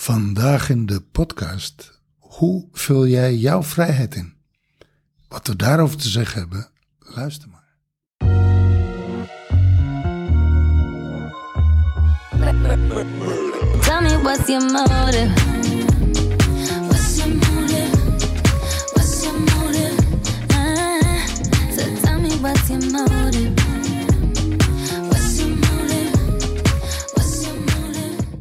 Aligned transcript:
Vandaag 0.00 0.70
in 0.70 0.86
de 0.86 1.00
podcast, 1.00 2.00
hoe 2.18 2.68
vul 2.72 3.06
jij 3.06 3.36
jouw 3.36 3.62
vrijheid 3.62 4.14
in? 4.14 4.34
Wat 5.28 5.46
we 5.46 5.56
daarover 5.56 5.96
te 5.96 6.08
zeggen 6.08 6.40
hebben, 6.40 6.70
luister 6.98 7.48
maar. 7.48 7.74
Tell 13.80 14.00
me 14.02 14.20
what's 14.22 14.48
your 14.48 14.72
motive? 14.72 15.32
What's 16.86 17.16
your 17.16 17.34
motive? 17.34 17.90
What's 18.92 19.22
your 19.22 19.38
motive? 19.38 19.94
Ah, 20.48 21.26
so 21.76 22.00
tell 22.02 22.20
me 22.20 22.38
what's 22.40 22.68
your 22.68 22.90
motive? 22.90 23.59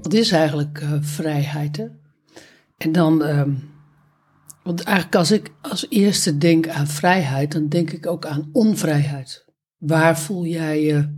Wat 0.09 0.17
is 0.17 0.31
eigenlijk 0.31 0.81
eh, 0.81 0.93
vrijheid? 1.01 1.77
Hè? 1.77 1.85
En 2.77 2.91
dan, 2.91 3.23
ehm, 3.23 3.51
want 4.63 4.81
eigenlijk 4.81 5.15
als 5.15 5.31
ik 5.31 5.51
als 5.61 5.85
eerste 5.89 6.37
denk 6.37 6.67
aan 6.67 6.87
vrijheid, 6.87 7.51
dan 7.51 7.67
denk 7.67 7.91
ik 7.91 8.07
ook 8.07 8.25
aan 8.25 8.49
onvrijheid. 8.51 9.45
Waar 9.77 10.19
voel 10.19 10.45
jij 10.45 10.81
je 10.81 11.17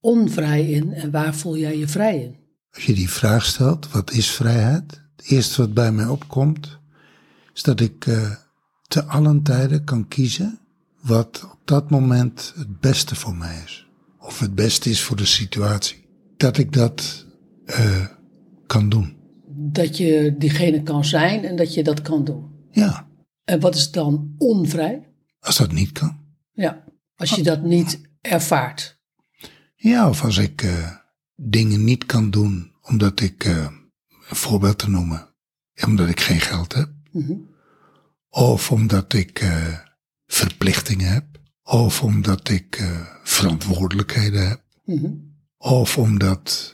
onvrij 0.00 0.70
in 0.70 0.92
en 0.92 1.10
waar 1.10 1.34
voel 1.34 1.56
jij 1.56 1.78
je 1.78 1.88
vrij 1.88 2.22
in? 2.22 2.36
Als 2.72 2.84
je 2.84 2.94
die 2.94 3.10
vraag 3.10 3.44
stelt, 3.44 3.90
wat 3.90 4.10
is 4.10 4.30
vrijheid? 4.30 5.02
Het 5.16 5.26
eerste 5.26 5.60
wat 5.60 5.74
bij 5.74 5.92
mij 5.92 6.06
opkomt, 6.06 6.78
is 7.54 7.62
dat 7.62 7.80
ik 7.80 8.06
eh, 8.06 8.30
te 8.88 9.04
allen 9.04 9.42
tijden 9.42 9.84
kan 9.84 10.08
kiezen 10.08 10.58
wat 11.00 11.44
op 11.52 11.60
dat 11.64 11.90
moment 11.90 12.52
het 12.56 12.80
beste 12.80 13.14
voor 13.14 13.36
mij 13.36 13.62
is. 13.64 13.86
Of 14.18 14.38
het 14.38 14.54
beste 14.54 14.90
is 14.90 15.02
voor 15.02 15.16
de 15.16 15.24
situatie. 15.24 16.06
Dat 16.36 16.58
ik 16.58 16.72
dat 16.72 17.23
eh, 17.64 18.06
kan 18.66 18.88
doen. 18.88 19.16
Dat 19.46 19.96
je 19.96 20.34
diegene 20.38 20.82
kan 20.82 21.04
zijn 21.04 21.44
en 21.44 21.56
dat 21.56 21.74
je 21.74 21.82
dat 21.82 22.02
kan 22.02 22.24
doen. 22.24 22.50
Ja, 22.70 23.08
En 23.44 23.60
wat 23.60 23.74
is 23.74 23.90
dan 23.90 24.34
onvrij? 24.38 25.08
als 25.40 25.56
dat 25.56 25.72
niet 25.72 25.92
kan. 25.92 26.18
Ja, 26.52 26.84
als 27.16 27.30
je 27.30 27.42
dat 27.42 27.62
niet 27.62 28.00
ervaart. 28.20 28.98
Ja, 29.74 30.08
of 30.08 30.24
als 30.24 30.36
ik 30.38 30.62
eh, 30.62 30.90
dingen 31.36 31.84
niet 31.84 32.06
kan 32.06 32.30
doen 32.30 32.72
omdat 32.82 33.20
ik, 33.20 33.44
eh, 33.44 33.56
een 34.28 34.36
voorbeeld 34.36 34.78
te 34.78 34.90
noemen, 34.90 35.34
omdat 35.86 36.08
ik 36.08 36.20
geen 36.20 36.40
geld 36.40 36.72
heb. 36.74 36.90
Mhm. 37.12 37.32
Of 38.28 38.70
omdat 38.72 39.12
ik 39.12 39.44
verplichtingen 40.26 41.12
heb. 41.12 41.24
Of 41.62 42.02
omdat 42.02 42.48
ik 42.48 42.84
verantwoordelijkheden 43.22 44.48
heb. 44.48 44.62
Mhm. 44.84 45.12
Of 45.56 45.98
omdat 45.98 46.73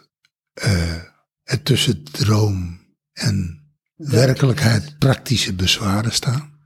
eh, 0.60 0.94
er 1.42 1.62
tussen 1.62 2.02
droom 2.02 2.78
en 3.12 3.64
werkelijkheid 3.96 4.98
praktische 4.98 5.54
bezwaren 5.54 6.12
staan. 6.12 6.58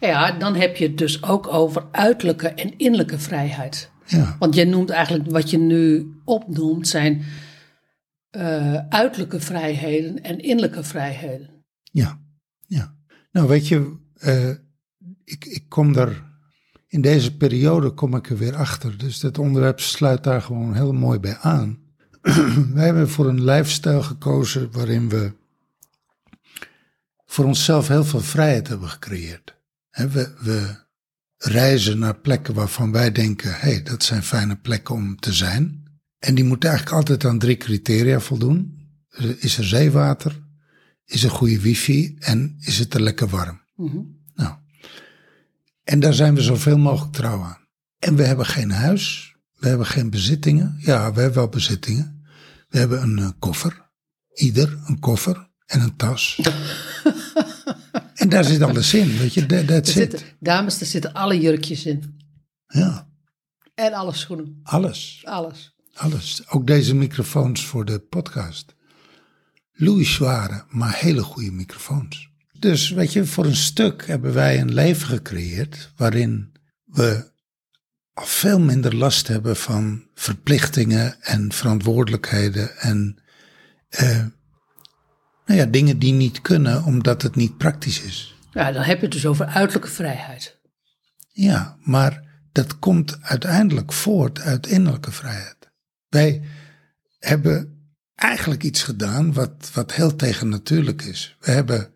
Ja, 0.00 0.32
dan 0.32 0.54
heb 0.54 0.76
je 0.76 0.86
het 0.86 0.98
dus 0.98 1.22
ook 1.22 1.46
over 1.52 1.84
uiterlijke 1.90 2.48
en 2.48 2.78
innerlijke 2.78 3.18
vrijheid. 3.18 3.90
Ja, 4.06 4.36
Want 4.38 4.54
jij 4.54 4.64
noemt 4.64 4.90
eigenlijk 4.90 5.30
wat 5.30 5.50
je 5.50 5.58
nu 5.58 6.12
opnoemt 6.24 6.88
zijn 6.88 7.24
eh, 8.30 8.88
uiterlijke 8.88 9.40
vrijheden 9.40 10.22
en 10.22 10.38
innerlijke 10.38 10.84
vrijheden. 10.84 11.64
ja, 11.82 12.20
ja. 12.66 12.94
Nou, 13.32 13.48
weet 13.48 13.68
je, 13.68 13.96
eh, 14.14 14.50
ik, 15.24 15.44
ik 15.44 15.64
kom 15.68 15.92
daar, 15.92 16.24
in 16.86 17.00
deze 17.00 17.36
periode 17.36 17.90
kom 17.90 18.16
ik 18.16 18.30
er 18.30 18.36
weer 18.36 18.56
achter. 18.56 18.98
Dus 18.98 19.20
dat 19.20 19.38
onderwerp 19.38 19.80
sluit 19.80 20.24
daar 20.24 20.42
gewoon 20.42 20.74
heel 20.74 20.92
mooi 20.92 21.18
bij 21.18 21.36
aan. 21.36 21.85
Wij 22.74 22.84
hebben 22.84 23.10
voor 23.10 23.28
een 23.28 23.44
lifestyle 23.44 24.02
gekozen 24.02 24.72
waarin 24.72 25.08
we 25.08 25.32
voor 27.26 27.44
onszelf 27.44 27.88
heel 27.88 28.04
veel 28.04 28.20
vrijheid 28.20 28.68
hebben 28.68 28.88
gecreëerd. 28.88 29.56
We, 29.90 30.34
we 30.40 30.84
reizen 31.36 31.98
naar 31.98 32.18
plekken 32.18 32.54
waarvan 32.54 32.92
wij 32.92 33.12
denken, 33.12 33.50
hé, 33.50 33.70
hey, 33.70 33.82
dat 33.82 34.02
zijn 34.02 34.22
fijne 34.22 34.56
plekken 34.56 34.94
om 34.94 35.20
te 35.20 35.32
zijn. 35.32 35.84
En 36.18 36.34
die 36.34 36.44
moeten 36.44 36.68
eigenlijk 36.68 36.98
altijd 36.98 37.24
aan 37.24 37.38
drie 37.38 37.56
criteria 37.56 38.20
voldoen. 38.20 38.88
Is 39.38 39.58
er 39.58 39.64
zeewater? 39.64 40.42
Is 41.04 41.22
er 41.22 41.30
goede 41.30 41.60
wifi? 41.60 42.16
En 42.18 42.56
is 42.60 42.78
het 42.78 42.94
er 42.94 43.00
lekker 43.00 43.28
warm? 43.28 43.60
Mhm. 43.76 43.98
Nou, 44.34 44.54
en 45.84 46.00
daar 46.00 46.14
zijn 46.14 46.34
we 46.34 46.42
zoveel 46.42 46.78
mogelijk 46.78 47.12
trouw 47.12 47.42
aan. 47.42 47.68
En 47.98 48.16
we 48.16 48.22
hebben 48.22 48.46
geen 48.46 48.70
huis, 48.70 49.34
we 49.58 49.68
hebben 49.68 49.86
geen 49.86 50.10
bezittingen. 50.10 50.76
Ja, 50.78 51.12
we 51.12 51.20
hebben 51.20 51.38
wel 51.38 51.48
bezittingen. 51.48 52.15
We 52.76 52.82
hebben 52.82 53.02
een 53.02 53.18
eh, 53.18 53.28
koffer, 53.38 53.90
ieder 54.34 54.78
een 54.86 54.98
koffer 54.98 55.48
en 55.66 55.80
een 55.80 55.96
tas. 55.96 56.40
en 58.14 58.28
daar 58.28 58.44
zit 58.44 58.62
alles 58.62 58.94
in, 58.94 59.16
weet 59.18 59.34
je, 59.34 59.46
that- 59.46 59.66
that's 59.66 59.94
Er 59.94 60.02
it. 60.02 60.10
zitten, 60.10 60.28
dames, 60.40 60.80
er 60.80 60.86
zitten 60.86 61.12
alle 61.12 61.40
jurkjes 61.40 61.86
in. 61.86 62.16
Ja, 62.66 63.08
En 63.74 63.92
alle 63.92 64.14
schoenen. 64.14 64.60
alles, 64.62 65.20
Alles. 65.24 65.74
alles. 65.94 66.48
Ook 66.48 66.66
deze 66.66 66.94
microfoons 66.94 67.66
voor 67.66 67.84
de 67.84 67.98
podcast. 67.98 68.74
Louis 69.72 70.12
zware, 70.14 70.64
maar 70.68 70.94
hele 70.96 71.22
goede 71.22 71.50
microfoons. 71.52 72.30
Dus 72.58 72.90
weet 72.90 73.12
je, 73.12 73.24
voor 73.26 73.44
een 73.44 73.56
stuk 73.56 74.06
hebben 74.06 74.32
wij 74.34 74.60
een 74.60 74.74
leven 74.74 75.06
gecreëerd 75.06 75.92
waarin 75.96 76.52
we 76.84 77.30
veel 78.24 78.60
minder 78.60 78.96
last 78.96 79.28
hebben 79.28 79.56
van 79.56 80.06
verplichtingen 80.14 81.22
en 81.22 81.52
verantwoordelijkheden 81.52 82.76
en 82.78 83.18
eh, 83.88 84.24
nou 85.46 85.60
ja, 85.60 85.64
dingen 85.64 85.98
die 85.98 86.12
niet 86.12 86.40
kunnen 86.40 86.84
omdat 86.84 87.22
het 87.22 87.36
niet 87.36 87.56
praktisch 87.56 88.02
is. 88.02 88.34
Ja, 88.52 88.72
dan 88.72 88.82
heb 88.82 88.96
je 88.96 89.02
het 89.02 89.12
dus 89.12 89.26
over 89.26 89.46
uiterlijke 89.46 89.90
vrijheid. 89.90 90.58
Ja, 91.32 91.76
maar 91.80 92.24
dat 92.52 92.78
komt 92.78 93.18
uiteindelijk 93.22 93.92
voort 93.92 94.40
uit 94.40 94.66
innerlijke 94.66 95.12
vrijheid. 95.12 95.70
Wij 96.08 96.42
hebben 97.18 97.90
eigenlijk 98.14 98.62
iets 98.62 98.82
gedaan 98.82 99.32
wat, 99.32 99.70
wat 99.74 99.94
heel 99.94 100.16
tegennatuurlijk 100.16 101.02
is. 101.02 101.36
We 101.40 101.50
hebben 101.50 101.94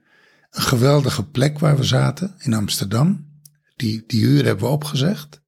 een 0.51 0.63
geweldige 0.63 1.25
plek 1.25 1.59
waar 1.59 1.77
we 1.77 1.85
zaten 1.85 2.35
in 2.39 2.55
Amsterdam. 2.55 3.29
Die, 3.77 4.05
die 4.07 4.25
huur 4.27 4.45
hebben 4.45 4.65
we 4.65 4.71
opgezegd. 4.71 5.40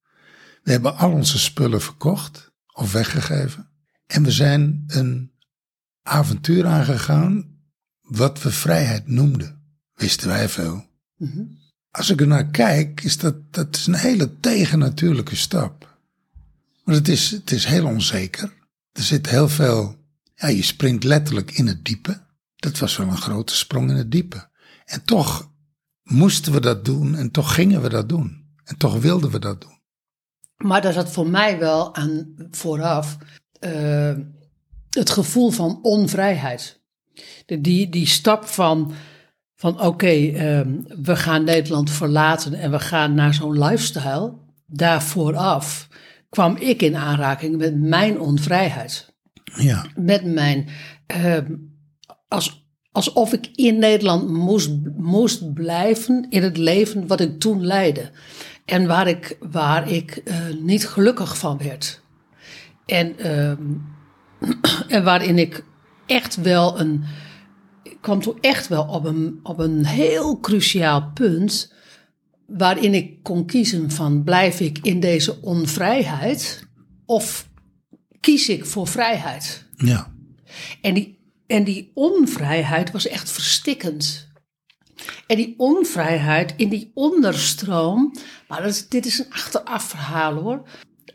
We 0.63 0.71
hebben 0.71 0.97
al 0.97 1.13
onze 1.13 1.39
spullen 1.39 1.83
verkocht 1.83 2.53
of 2.73 2.93
weggegeven. 2.93 3.69
En 4.07 4.23
we 4.23 4.31
zijn 4.31 4.85
een 4.87 5.33
avontuur 6.03 6.67
aangegaan 6.67 7.61
wat 8.01 8.43
we 8.43 8.51
vrijheid 8.51 9.07
noemden. 9.07 9.63
Wisten 9.95 10.29
wij 10.29 10.49
veel. 10.49 10.87
Mhm. 11.17 11.43
Als 11.91 12.11
ik 12.11 12.21
er 12.21 12.27
naar 12.27 12.51
kijk, 12.51 13.03
is 13.03 13.19
dat, 13.19 13.53
dat 13.53 13.77
is 13.77 13.87
een 13.87 13.95
hele 13.95 14.39
tegennatuurlijke 14.41 15.37
stap. 15.37 15.99
Maar 16.85 16.95
het 16.95 17.09
is, 17.09 17.31
het 17.31 17.51
is 17.51 17.65
heel 17.65 17.87
onzeker. 17.87 18.53
Er 18.93 19.03
zit 19.03 19.29
heel 19.29 19.49
veel, 19.49 19.97
ja, 20.35 20.49
je 20.49 20.63
springt 20.63 21.05
letterlijk 21.05 21.51
in 21.51 21.67
het 21.67 21.85
diepe. 21.85 22.21
Dat 22.57 22.79
was 22.79 22.97
wel 22.97 23.09
een 23.09 23.17
grote 23.17 23.57
sprong 23.57 23.91
in 23.91 23.97
het 23.97 24.11
diepe. 24.11 24.51
En 24.85 25.05
toch 25.05 25.51
moesten 26.03 26.53
we 26.53 26.61
dat 26.61 26.85
doen 26.85 27.15
en 27.15 27.31
toch 27.31 27.55
gingen 27.55 27.83
we 27.83 27.89
dat 27.89 28.09
doen. 28.09 28.55
En 28.65 28.77
toch 28.77 29.01
wilden 29.01 29.31
we 29.31 29.39
dat 29.39 29.61
doen. 29.61 29.81
Maar 30.63 30.83
daar 30.83 30.93
zat 30.93 31.11
voor 31.11 31.29
mij 31.29 31.59
wel 31.59 31.95
aan 31.95 32.35
vooraf 32.51 33.17
eh, 33.59 34.15
het 34.91 35.11
gevoel 35.11 35.51
van 35.51 35.79
onvrijheid. 35.83 36.81
De, 37.47 37.61
die, 37.61 37.89
die 37.89 38.07
stap 38.07 38.45
van, 38.45 38.93
van 39.57 39.81
oké, 39.81 40.07
ehm, 40.07 40.71
we 41.03 41.17
gaan 41.17 41.45
Nederland 41.45 41.91
verlaten 41.91 42.55
en 42.55 42.71
we 42.71 42.81
gaan 42.81 43.15
naar 43.15 43.35
zo'n 43.35 43.59
lifestyle. 43.59 44.33
Daar 44.67 45.03
vooraf 45.03 45.89
kwam 46.29 46.57
ik 46.57 46.83
in 46.83 46.97
aanraking 46.97 47.57
met 47.57 47.81
mijn 47.81 48.21
onvrijheid. 48.21 49.15
Ja, 49.57 49.87
Met 49.95 50.25
mijn, 50.25 50.69
ehm, 51.07 51.55
als, 52.29 52.67
alsof 52.93 53.33
ik 53.33 53.51
in 53.55 53.79
Nederland 53.79 54.29
moest, 54.29 54.71
moest 54.97 55.55
blijven 55.55 56.27
in 56.29 56.43
het 56.43 56.57
leven 56.57 57.07
wat 57.07 57.21
ik 57.21 57.41
toen 57.41 57.67
leidde. 57.67 58.11
En 58.65 58.87
waar 58.87 59.09
ik, 59.09 59.37
waar 59.41 59.91
ik 59.91 60.17
eh, 60.17 60.37
niet 60.61 60.89
gelukkig 60.89 61.39
van 61.39 61.59
werd. 61.59 62.03
En, 62.87 63.19
ehm, 63.19 63.63
en 64.97 65.05
waarin 65.05 65.39
ik 65.39 65.65
echt 66.07 66.37
wel 66.37 66.81
een. 66.81 67.05
Ik 67.83 67.99
kwam 68.01 68.21
toen 68.21 68.39
echt 68.41 68.69
wel 68.69 68.85
op 68.85 69.05
een, 69.05 69.41
op 69.43 69.59
een 69.59 69.87
heel 69.87 70.41
cruciaal 70.41 71.11
punt. 71.15 71.73
Waarin 72.47 72.95
ik 72.95 73.23
kon 73.23 73.47
kiezen 73.47 73.91
van 73.91 74.25
blijf 74.25 74.61
ik 74.61 74.79
in 74.79 75.01
deze 75.01 75.43
onvrijheid 75.43 76.67
of 77.07 77.49
kies 78.21 78.49
ik 78.49 78.67
voor 78.67 78.87
vrijheid. 78.87 79.67
ja, 79.77 80.13
En 80.81 80.95
die, 80.95 81.19
en 81.47 81.65
die 81.65 81.91
onvrijheid 81.95 82.91
was 82.91 83.09
echt 83.09 83.31
verstikkend. 83.31 84.32
En 85.27 85.37
die 85.37 85.55
onvrijheid 85.57 86.55
in 86.57 86.69
die 86.69 86.91
onderstroom, 86.95 88.13
maar 88.49 88.67
is, 88.67 88.89
dit 88.89 89.07
is 89.07 89.19
een 89.19 89.33
achteraf 89.33 89.85
verhaal 89.85 90.35
hoor. 90.35 90.63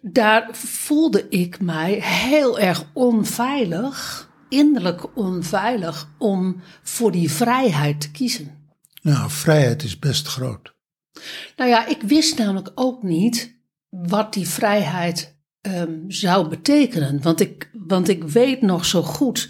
Daar 0.02 0.50
voelde 0.52 1.30
ik 1.30 1.60
mij 1.60 1.94
heel 1.94 2.60
erg 2.60 2.84
onveilig 2.94 4.28
innerlijk 4.50 5.18
onveilig 5.18 6.10
om 6.18 6.62
voor 6.84 7.12
die 7.12 7.32
vrijheid 7.32 8.02
te 8.02 8.12
kiezen. 8.12 8.70
Nou, 9.02 9.30
vrijheid 9.30 9.84
is 9.84 10.00
best 10.00 10.28
groot. 10.28 10.76
Nou 11.56 11.70
ja, 11.70 11.88
ik 11.88 12.02
wist 12.02 12.38
namelijk 12.38 12.72
ook 12.76 13.04
niet 13.04 13.56
wat 13.90 14.34
die 14.34 14.48
vrijheid 14.48 15.38
ehm, 15.62 15.94
zou 16.08 16.48
betekenen. 16.48 17.22
Want 17.22 17.40
ik, 17.40 17.70
want 17.74 18.08
ik 18.08 18.24
weet 18.24 18.62
nog 18.62 18.86
zo 18.86 19.02
goed 19.02 19.50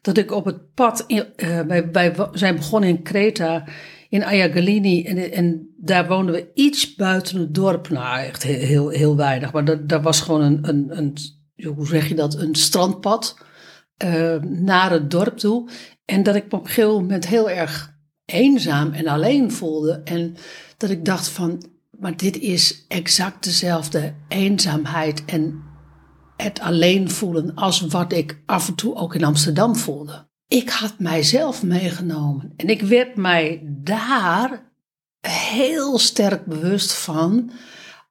dat 0.00 0.16
ik 0.16 0.32
op 0.32 0.44
het 0.44 0.74
pad. 0.74 1.04
in- 1.06 1.34
eh, 1.36 1.60
wij, 1.92 2.14
zijn 2.32 2.56
begonnen 2.56 2.88
in 2.88 3.02
Kreta, 3.02 3.64
in 4.08 4.24
Ayagalini. 4.24 5.04
En, 5.04 5.32
en 5.32 5.74
daar 5.76 6.08
woonden 6.08 6.34
we 6.34 6.50
iets 6.54 6.94
buiten 6.94 7.38
het 7.38 7.54
dorp. 7.54 7.88
Nou, 7.88 8.18
echt 8.20 8.42
heel, 8.42 8.88
heel, 8.88 9.16
weinig. 9.16 9.52
Maar 9.52 9.64
dat, 9.64 9.88
daar 9.88 10.02
was 10.02 10.20
gewoon 10.20 10.42
een, 10.42 10.68
een, 10.68 10.98
een. 10.98 11.16
Hoe 11.74 11.86
zeg 11.86 12.08
je 12.08 12.14
dat? 12.14 12.34
Een 12.34 12.54
strandpad 12.54 13.38
eh, 13.96 14.36
naar 14.40 14.90
het 14.90 15.10
dorp 15.10 15.36
toe. 15.36 15.68
En 16.04 16.22
dat 16.22 16.34
ik 16.34 16.44
me 16.50 16.58
op 16.58 16.64
een 16.64 16.70
gegeven 16.70 16.92
moment 16.92 17.26
heel 17.26 17.50
erg 17.50 17.96
eenzaam 18.24 18.92
en 18.92 19.06
alleen 19.06 19.52
voelde. 19.52 20.00
En 20.04 20.34
dat 20.76 20.90
ik 20.90 21.04
dacht 21.04 21.28
van, 21.28 21.62
maar 21.98 22.16
dit 22.16 22.38
is 22.38 22.84
exact 22.88 23.44
dezelfde 23.44 24.14
eenzaamheid 24.28 25.24
en 25.24 25.62
het 26.42 26.60
alleen 26.60 27.10
voelen 27.10 27.54
als 27.54 27.80
wat 27.80 28.12
ik 28.12 28.42
af 28.46 28.68
en 28.68 28.74
toe 28.74 28.94
ook 28.94 29.14
in 29.14 29.24
Amsterdam 29.24 29.76
voelde. 29.76 30.28
Ik 30.46 30.70
had 30.70 30.98
mijzelf 30.98 31.62
meegenomen 31.62 32.52
en 32.56 32.68
ik 32.68 32.82
werd 32.82 33.16
mij 33.16 33.60
daar 33.64 34.72
heel 35.20 35.98
sterk 35.98 36.46
bewust 36.46 36.92
van 36.92 37.50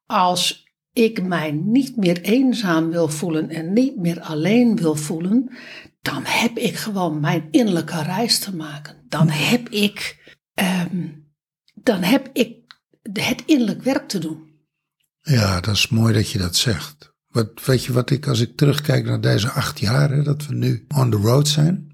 als 0.06 0.66
ik 0.94 1.24
mij 1.24 1.52
niet 1.52 1.98
meer 1.98 2.22
eenzaam 2.22 2.90
wil 2.92 3.08
voelen 3.08 3.50
en 3.50 3.74
niet 3.74 3.98
meer 3.98 4.22
alleen 4.22 4.76
wil 4.76 4.96
voelen, 4.96 5.58
dan 6.02 6.24
heb 6.26 6.58
ik 6.58 6.76
gewoon 6.76 7.20
mijn 7.20 7.48
innerlijke 7.52 8.02
reis 8.02 8.40
te 8.40 8.56
maken. 8.56 9.06
Dan 9.08 9.30
heb 9.30 9.70
ik, 9.70 10.18
ehm, 10.54 11.08
dan 11.74 12.04
heb 12.04 12.30
ik 12.34 12.56
het 13.14 13.44
innerlijk 13.46 13.84
werk 13.84 14.08
te 14.08 14.20
doen. 14.20 14.46
Ja, 15.22 15.60
dat 15.60 15.76
is 15.76 15.88
mooi 15.88 16.14
dat 16.14 16.30
je 16.30 16.38
dat 16.38 16.56
zegt. 16.56 17.16
Wat, 17.38 17.66
weet 17.66 17.84
je 17.86 17.94
wat 17.94 18.10
ik, 18.10 18.28
als 18.28 18.39
ik 18.39 18.57
terugkijk 18.57 19.06
naar 19.06 19.22
deze 19.22 19.50
acht 19.50 19.80
jaar, 19.80 20.10
hè, 20.12 20.24
dat 20.24 20.45
we 20.45 20.54
nu 20.54 20.86
on 20.95 21.10
the 21.12 21.18
road 21.18 21.48
zijn, 21.48 21.92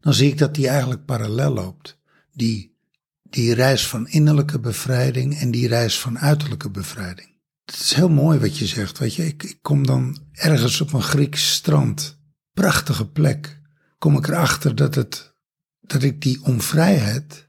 dan 0.00 0.14
zie 0.14 0.30
ik 0.30 0.38
dat 0.38 0.54
die 0.54 0.68
eigenlijk 0.68 1.04
parallel 1.04 1.52
loopt. 1.52 1.98
Die, 2.32 2.76
die 3.22 3.54
reis 3.54 3.86
van 3.86 4.08
innerlijke 4.08 4.58
bevrijding 4.60 5.38
en 5.38 5.50
die 5.50 5.68
reis 5.68 6.00
van 6.00 6.18
uiterlijke 6.18 6.70
bevrijding. 6.70 7.28
Het 7.64 7.74
is 7.80 7.92
heel 7.94 8.08
mooi 8.08 8.38
wat 8.38 8.58
je 8.58 8.66
zegt, 8.66 8.98
weet 8.98 9.14
je. 9.14 9.26
Ik, 9.26 9.42
ik 9.42 9.58
kom 9.62 9.86
dan 9.86 10.18
ergens 10.32 10.80
op 10.80 10.92
een 10.92 11.02
Grieks 11.02 11.52
strand, 11.52 12.18
prachtige 12.54 13.08
plek, 13.08 13.60
kom 13.98 14.16
ik 14.16 14.26
erachter 14.28 14.74
dat, 14.74 14.94
het, 14.94 15.34
dat 15.80 16.02
ik 16.02 16.22
die 16.22 16.42
onvrijheid 16.44 17.48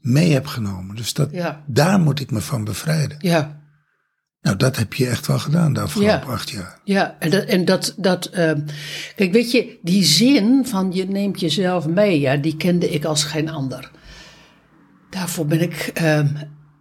mee 0.00 0.32
heb 0.32 0.46
genomen. 0.46 0.96
Dus 0.96 1.12
dat, 1.14 1.30
Ja. 1.30 1.64
daar 1.66 2.00
moet 2.00 2.20
ik 2.20 2.30
me 2.30 2.40
van 2.40 2.64
bevrijden. 2.64 3.16
Ja, 3.20 3.61
Nou, 4.42 4.56
dat 4.56 4.76
heb 4.76 4.94
je 4.94 5.06
echt 5.08 5.26
wel 5.26 5.38
gedaan 5.38 5.72
de 5.72 5.80
afgelopen 5.80 6.12
Ja. 6.26 6.32
acht 6.32 6.50
jaar. 6.50 6.78
ja. 6.84 7.16
En 7.18 7.30
dat, 7.30 7.44
en 7.44 7.64
dat, 7.64 7.94
dat 7.96 8.26
ehm, 8.26 8.60
kijk, 9.16 9.32
weet 9.32 9.50
je, 9.50 9.78
die 9.82 10.04
zin 10.04 10.66
van 10.66 10.92
je 10.92 11.04
neemt 11.08 11.40
jezelf 11.40 11.86
mee, 11.86 12.20
ja, 12.20 12.36
die 12.36 12.56
kende 12.56 12.90
ik 12.90 13.04
als 13.04 13.24
geen 13.24 13.50
ander. 13.50 13.90
Daarvoor 15.10 15.46
ben 15.46 15.60
ik 15.60 15.90
ehm, 15.94 16.26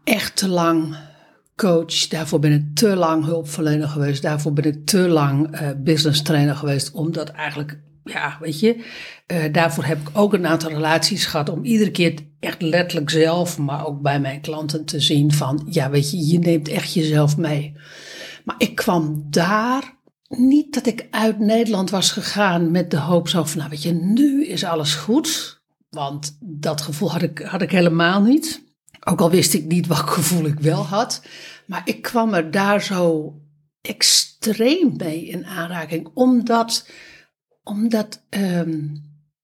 echt 0.03 0.35
te 0.35 0.47
lang 0.47 0.95
coach, 1.55 2.07
daarvoor 2.07 2.39
ben 2.39 2.51
ik 2.51 2.75
te 2.75 2.95
lang 2.95 3.25
hulpverlener 3.25 3.87
geweest, 3.87 4.21
daarvoor 4.21 4.53
ben 4.53 4.63
ik 4.63 4.85
te 4.85 4.97
lang 5.07 5.51
eh, 5.51 5.67
business 5.77 6.21
trainer 6.21 6.55
geweest, 6.55 6.91
omdat 6.91 7.29
eigenlijk, 7.29 7.79
ja, 8.11 8.37
weet 8.39 8.59
je, 8.59 8.83
eh, 9.25 9.53
daarvoor 9.53 9.83
heb 9.83 9.99
ik 9.99 10.09
ook 10.13 10.33
een 10.33 10.47
aantal 10.47 10.69
relaties 10.69 11.25
gehad 11.25 11.49
om 11.49 11.63
iedere 11.63 11.91
keer 11.91 12.13
echt 12.39 12.61
letterlijk 12.61 13.09
zelf, 13.09 13.57
maar 13.57 13.85
ook 13.87 14.01
bij 14.01 14.19
mijn 14.19 14.41
klanten 14.41 14.85
te 14.85 14.99
zien 14.99 15.31
van, 15.31 15.67
ja, 15.69 15.89
weet 15.89 16.11
je, 16.11 16.27
je 16.27 16.39
neemt 16.39 16.67
echt 16.67 16.93
jezelf 16.93 17.37
mee. 17.37 17.73
Maar 18.45 18.55
ik 18.57 18.75
kwam 18.75 19.25
daar 19.29 19.99
niet 20.27 20.73
dat 20.73 20.85
ik 20.85 21.07
uit 21.11 21.39
Nederland 21.39 21.89
was 21.89 22.11
gegaan 22.11 22.71
met 22.71 22.91
de 22.91 22.97
hoop 22.97 23.27
zo 23.27 23.43
van, 23.43 23.57
nou 23.57 23.69
weet 23.69 23.83
je, 23.83 23.93
nu 23.93 24.45
is 24.45 24.63
alles 24.63 24.93
goed. 24.93 25.59
Want 25.89 26.37
dat 26.39 26.81
gevoel 26.81 27.11
had 27.11 27.21
ik, 27.21 27.39
had 27.39 27.61
ik 27.61 27.71
helemaal 27.71 28.21
niet. 28.21 28.63
Ook 29.03 29.21
al 29.21 29.29
wist 29.29 29.53
ik 29.53 29.65
niet 29.65 29.87
welk 29.87 30.09
gevoel 30.09 30.45
ik 30.45 30.59
wel 30.59 30.85
had. 30.85 31.21
Maar 31.65 31.81
ik 31.85 32.01
kwam 32.01 32.33
er 32.33 32.51
daar 32.51 32.81
zo 32.81 33.33
extreem 33.81 34.93
mee 34.97 35.25
in 35.25 35.45
aanraking. 35.45 36.09
Omdat, 36.13 36.87
omdat 37.63 38.25
ehm, 38.29 38.87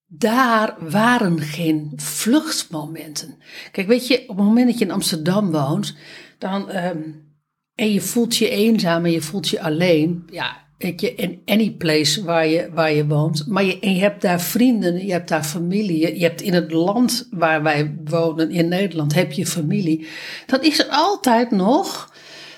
daar 0.07 0.75
waren 0.89 1.39
geen 1.39 1.91
vluchtmomenten. 1.95 3.37
Kijk, 3.71 3.87
weet 3.87 4.07
je, 4.07 4.21
op 4.27 4.37
het 4.37 4.45
moment 4.45 4.67
dat 4.67 4.79
je 4.79 4.85
in 4.85 4.91
Amsterdam 4.91 5.51
woont, 5.51 5.95
dan, 6.37 6.69
ehm, 6.69 7.01
en 7.75 7.93
je 7.93 8.01
voelt 8.01 8.35
je 8.35 8.49
eenzaam 8.49 9.05
en 9.05 9.11
je 9.11 9.21
voelt 9.21 9.47
je 9.47 9.61
alleen, 9.61 10.27
ja, 10.31 10.65
weet 10.77 11.01
je, 11.01 11.15
in 11.15 11.41
any 11.45 11.71
place 11.71 12.23
waar 12.23 12.47
je, 12.47 12.69
waar 12.73 12.93
je 12.93 13.07
woont. 13.07 13.47
Maar 13.47 13.63
je, 13.63 13.79
en 13.79 13.95
je 13.95 14.01
hebt 14.01 14.21
daar 14.21 14.41
vrienden, 14.41 15.05
je 15.05 15.11
hebt 15.11 15.29
daar 15.29 15.43
familie, 15.43 15.99
je, 15.99 16.19
je 16.19 16.23
hebt 16.23 16.41
in 16.41 16.53
het 16.53 16.71
land 16.71 17.27
waar 17.31 17.63
wij 17.63 17.95
wonen, 18.05 18.51
in 18.51 18.67
Nederland, 18.67 19.13
heb 19.13 19.31
je 19.31 19.45
familie. 19.45 20.07
Dan 20.45 20.63
is 20.63 20.79
er 20.79 20.87
altijd 20.89 21.51
nog 21.51 22.13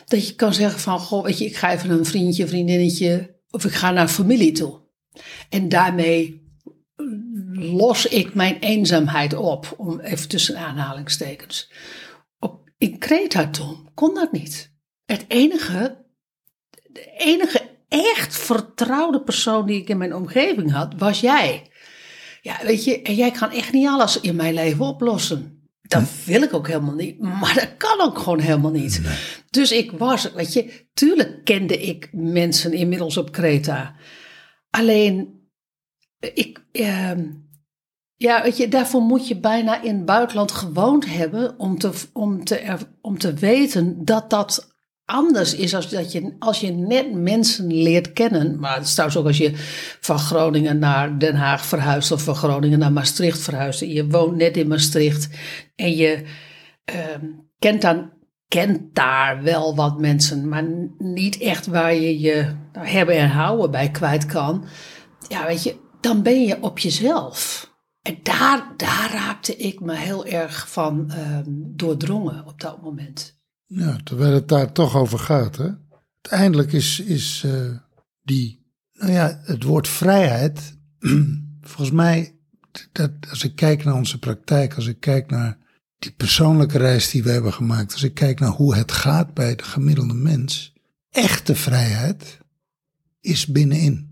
dat 0.05 0.27
je 0.27 0.35
kan 0.35 0.53
zeggen 0.53 0.79
van, 0.79 0.99
goh, 0.99 1.23
weet 1.23 1.37
je, 1.37 1.45
ik 1.45 1.55
ga 1.55 1.73
even 1.73 1.89
een 1.89 2.05
vriendje, 2.05 2.47
vriendinnetje, 2.47 3.35
of 3.49 3.65
ik 3.65 3.71
ga 3.71 3.91
naar 3.91 4.07
familie 4.07 4.51
toe. 4.51 4.79
En 5.49 5.69
daarmee 5.69 6.47
los 7.53 8.05
ik 8.05 8.33
mijn 8.33 8.59
eenzaamheid 8.59 9.33
op, 9.33 9.73
om 9.77 9.99
even 9.99 10.27
tussen 10.27 10.57
aanhalingstekens. 10.57 11.71
Op, 12.39 12.69
in 12.77 12.97
Kreta 12.97 13.49
toen 13.49 13.89
kon 13.93 14.13
dat 14.13 14.31
niet. 14.31 14.73
Het 15.05 15.25
enige, 15.27 16.05
de 16.91 17.13
enige 17.17 17.61
echt 17.87 18.37
vertrouwde 18.37 19.21
persoon 19.21 19.65
die 19.65 19.81
ik 19.81 19.89
in 19.89 19.97
mijn 19.97 20.15
omgeving 20.15 20.71
had, 20.71 20.93
was 20.97 21.19
jij. 21.19 21.71
Ja, 22.41 22.57
weet 22.63 22.83
je, 22.83 23.01
en 23.01 23.15
jij 23.15 23.31
kan 23.31 23.51
echt 23.51 23.73
niet 23.73 23.87
alles 23.87 24.19
in 24.19 24.35
mijn 24.35 24.53
leven 24.53 24.85
oplossen. 24.85 25.69
Dat 25.81 26.03
wil 26.25 26.41
ik 26.41 26.53
ook 26.53 26.67
helemaal 26.67 26.95
niet, 26.95 27.19
maar 27.19 27.53
dat 27.53 27.77
kan 27.77 28.01
ook 28.01 28.19
gewoon 28.19 28.39
helemaal 28.39 28.71
niet. 28.71 29.01
Dus 29.49 29.71
ik 29.71 29.91
was, 29.91 30.31
weet 30.33 30.53
je, 30.53 30.85
tuurlijk 30.93 31.43
kende 31.43 31.77
ik 31.77 32.09
mensen 32.11 32.73
inmiddels 32.73 33.17
op 33.17 33.31
Kreta. 33.31 33.95
Alleen, 34.69 35.49
ik, 36.33 36.65
ehm, 36.71 37.27
ja, 38.15 38.43
weet 38.43 38.57
je, 38.57 38.67
daarvoor 38.67 39.01
moet 39.01 39.27
je 39.27 39.39
bijna 39.39 39.81
in 39.81 39.95
het 39.95 40.05
buitenland 40.05 40.51
gewoond 40.51 41.05
hebben 41.05 41.59
om 41.59 41.77
te, 41.77 41.91
om 42.13 42.43
te, 42.43 42.77
om 43.01 43.17
te 43.17 43.33
weten 43.33 44.05
dat 44.05 44.29
dat 44.29 44.77
anders 45.09 45.55
is 45.55 45.75
als, 45.75 45.89
dat 45.89 46.11
je, 46.11 46.35
als 46.39 46.59
je 46.59 46.71
net 46.71 47.13
mensen 47.13 47.73
leert 47.73 48.13
kennen. 48.13 48.59
Maar 48.59 48.75
het 48.75 48.85
is 48.85 48.93
trouwens 48.93 49.19
ook 49.19 49.27
als 49.27 49.37
je 49.37 49.51
van 49.99 50.19
Groningen 50.19 50.79
naar 50.79 51.19
Den 51.19 51.35
Haag 51.35 51.65
verhuist 51.65 52.11
of 52.11 52.23
van 52.23 52.35
Groningen 52.35 52.79
naar 52.79 52.91
Maastricht 52.91 53.39
verhuist. 53.39 53.81
En 53.81 53.89
je 53.89 54.07
woont 54.07 54.35
net 54.35 54.57
in 54.57 54.67
Maastricht 54.67 55.29
en 55.75 55.95
je 55.95 56.23
ehm, 56.85 57.25
kent, 57.59 57.81
dan, 57.81 58.11
kent 58.49 58.95
daar 58.95 59.43
wel 59.43 59.75
wat 59.75 59.99
mensen, 59.99 60.47
maar 60.47 60.65
niet 60.97 61.37
echt 61.37 61.65
waar 61.65 61.93
je 61.93 62.19
je 62.19 62.55
hebben 62.71 63.17
en 63.17 63.29
houden 63.29 63.71
bij 63.71 63.91
kwijt 63.91 64.25
kan. 64.25 64.65
Ja, 65.27 65.45
weet 65.45 65.63
je, 65.63 65.75
dan 66.01 66.23
ben 66.23 66.45
je 66.45 66.61
op 66.61 66.79
jezelf. 66.79 67.67
En 68.01 68.19
daar, 68.23 68.73
daar 68.77 69.11
raakte 69.13 69.55
ik 69.55 69.79
me 69.79 69.95
heel 69.95 70.25
erg 70.25 70.69
van 70.69 71.11
ehm, 71.11 71.51
doordrongen 71.51 72.45
op 72.45 72.61
dat 72.61 72.81
moment. 72.81 73.37
Ja, 73.65 73.97
terwijl 74.03 74.33
het 74.33 74.47
daar 74.47 74.71
toch 74.71 74.95
over 74.95 75.19
gaat. 75.19 75.57
Hè? 75.57 75.69
Uiteindelijk 76.21 76.73
is, 76.73 76.99
is 76.99 77.43
eh, 77.45 77.77
die, 78.21 78.65
nou 78.93 79.11
ja, 79.11 79.39
het 79.43 79.63
woord 79.63 79.87
vrijheid, 79.87 80.77
volgens 81.61 81.91
mij, 81.91 82.39
dat, 82.91 83.11
als 83.29 83.43
ik 83.43 83.55
kijk 83.55 83.83
naar 83.83 83.95
onze 83.95 84.19
praktijk, 84.19 84.75
als 84.75 84.87
ik 84.87 84.99
kijk 84.99 85.29
naar 85.29 85.57
die 85.99 86.11
persoonlijke 86.11 86.77
reis 86.77 87.09
die 87.09 87.23
we 87.23 87.29
hebben 87.29 87.53
gemaakt, 87.53 87.93
als 87.93 88.03
ik 88.03 88.13
kijk 88.13 88.39
naar 88.39 88.49
hoe 88.49 88.75
het 88.75 88.91
gaat 88.91 89.33
bij 89.33 89.55
de 89.55 89.63
gemiddelde 89.63 90.13
mens, 90.13 90.73
echte 91.09 91.55
vrijheid 91.55 92.37
is 93.21 93.45
binnenin, 93.45 94.07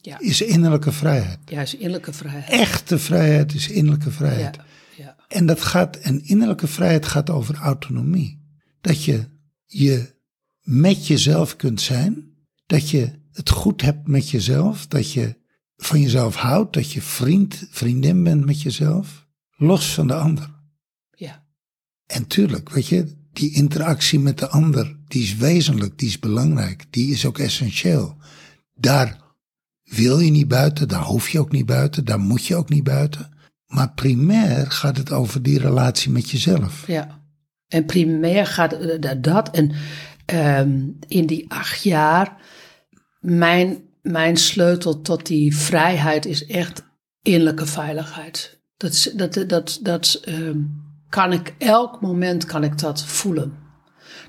Ja, 0.00 0.18
is 0.20 0.40
innerlijke 0.42 0.92
vrijheid. 0.92 1.38
juist 1.44 1.72
innerlijke 1.72 2.12
vrijheid. 2.12 2.48
Echte 2.50 2.98
vrijheid 2.98 3.54
is 3.54 3.68
innerlijke 3.68 4.10
vrijheid. 4.10 4.56
Ja, 4.56 4.64
ja, 4.96 5.16
En 5.28 5.46
dat 5.46 5.60
gaat, 5.60 5.96
en 5.96 6.24
innerlijke 6.24 6.66
vrijheid 6.66 7.06
gaat 7.06 7.30
over 7.30 7.54
autonomie. 7.54 8.46
Dat 8.80 9.04
je 9.04 9.28
je 9.66 10.14
met 10.62 11.06
jezelf 11.06 11.56
kunt 11.56 11.80
zijn. 11.80 12.36
Dat 12.66 12.90
je 12.90 13.10
het 13.32 13.50
goed 13.50 13.82
hebt 13.82 14.08
met 14.08 14.30
jezelf. 14.30 14.86
Dat 14.86 15.12
je 15.12 15.36
van 15.76 16.00
jezelf 16.00 16.34
houdt. 16.36 16.72
Dat 16.72 16.92
je 16.92 17.02
vriend, 17.02 17.66
vriendin 17.70 18.22
bent 18.22 18.44
met 18.44 18.62
jezelf. 18.62 19.26
Los 19.56 19.94
van 19.94 20.06
de 20.06 20.14
ander. 20.14 20.56
En 22.08 22.26
tuurlijk, 22.26 22.70
weet 22.70 22.86
je, 22.86 23.16
die 23.32 23.54
interactie 23.54 24.18
met 24.18 24.38
de 24.38 24.48
ander, 24.48 24.96
die 25.08 25.22
is 25.22 25.36
wezenlijk, 25.36 25.98
die 25.98 26.08
is 26.08 26.18
belangrijk, 26.18 26.84
die 26.90 27.12
is 27.12 27.26
ook 27.26 27.38
essentieel. 27.38 28.16
Daar 28.74 29.20
wil 29.84 30.18
je 30.18 30.30
niet 30.30 30.48
buiten, 30.48 30.88
daar 30.88 31.02
hoef 31.02 31.28
je 31.28 31.40
ook 31.40 31.52
niet 31.52 31.66
buiten, 31.66 32.04
daar 32.04 32.20
moet 32.20 32.46
je 32.46 32.56
ook 32.56 32.68
niet 32.68 32.84
buiten. 32.84 33.36
Maar 33.66 33.92
primair 33.92 34.70
gaat 34.70 34.96
het 34.96 35.12
over 35.12 35.42
die 35.42 35.58
relatie 35.58 36.10
met 36.10 36.30
jezelf. 36.30 36.86
Ja. 36.86 37.22
En 37.68 37.84
primair 37.84 38.46
gaat 38.46 38.72
eh, 38.72 39.12
dat. 39.20 39.50
En 39.50 39.72
ehm, 40.24 40.80
in 41.08 41.26
die 41.26 41.50
acht 41.50 41.82
jaar, 41.82 42.36
mijn, 43.20 43.82
mijn 44.02 44.36
sleutel 44.36 45.00
tot 45.00 45.26
die 45.26 45.56
vrijheid 45.56 46.26
is 46.26 46.46
echt 46.46 46.82
innerlijke 47.22 47.66
veiligheid. 47.66 48.60
Dat, 48.76 49.12
dat, 49.16 49.44
dat, 49.48 49.78
dat 49.82 50.20
ehm, 50.24 50.60
kan 51.08 51.32
ik, 51.32 51.54
elk 51.58 52.00
moment 52.00 52.44
kan 52.44 52.64
ik 52.64 52.78
dat 52.78 53.04
voelen. 53.04 53.58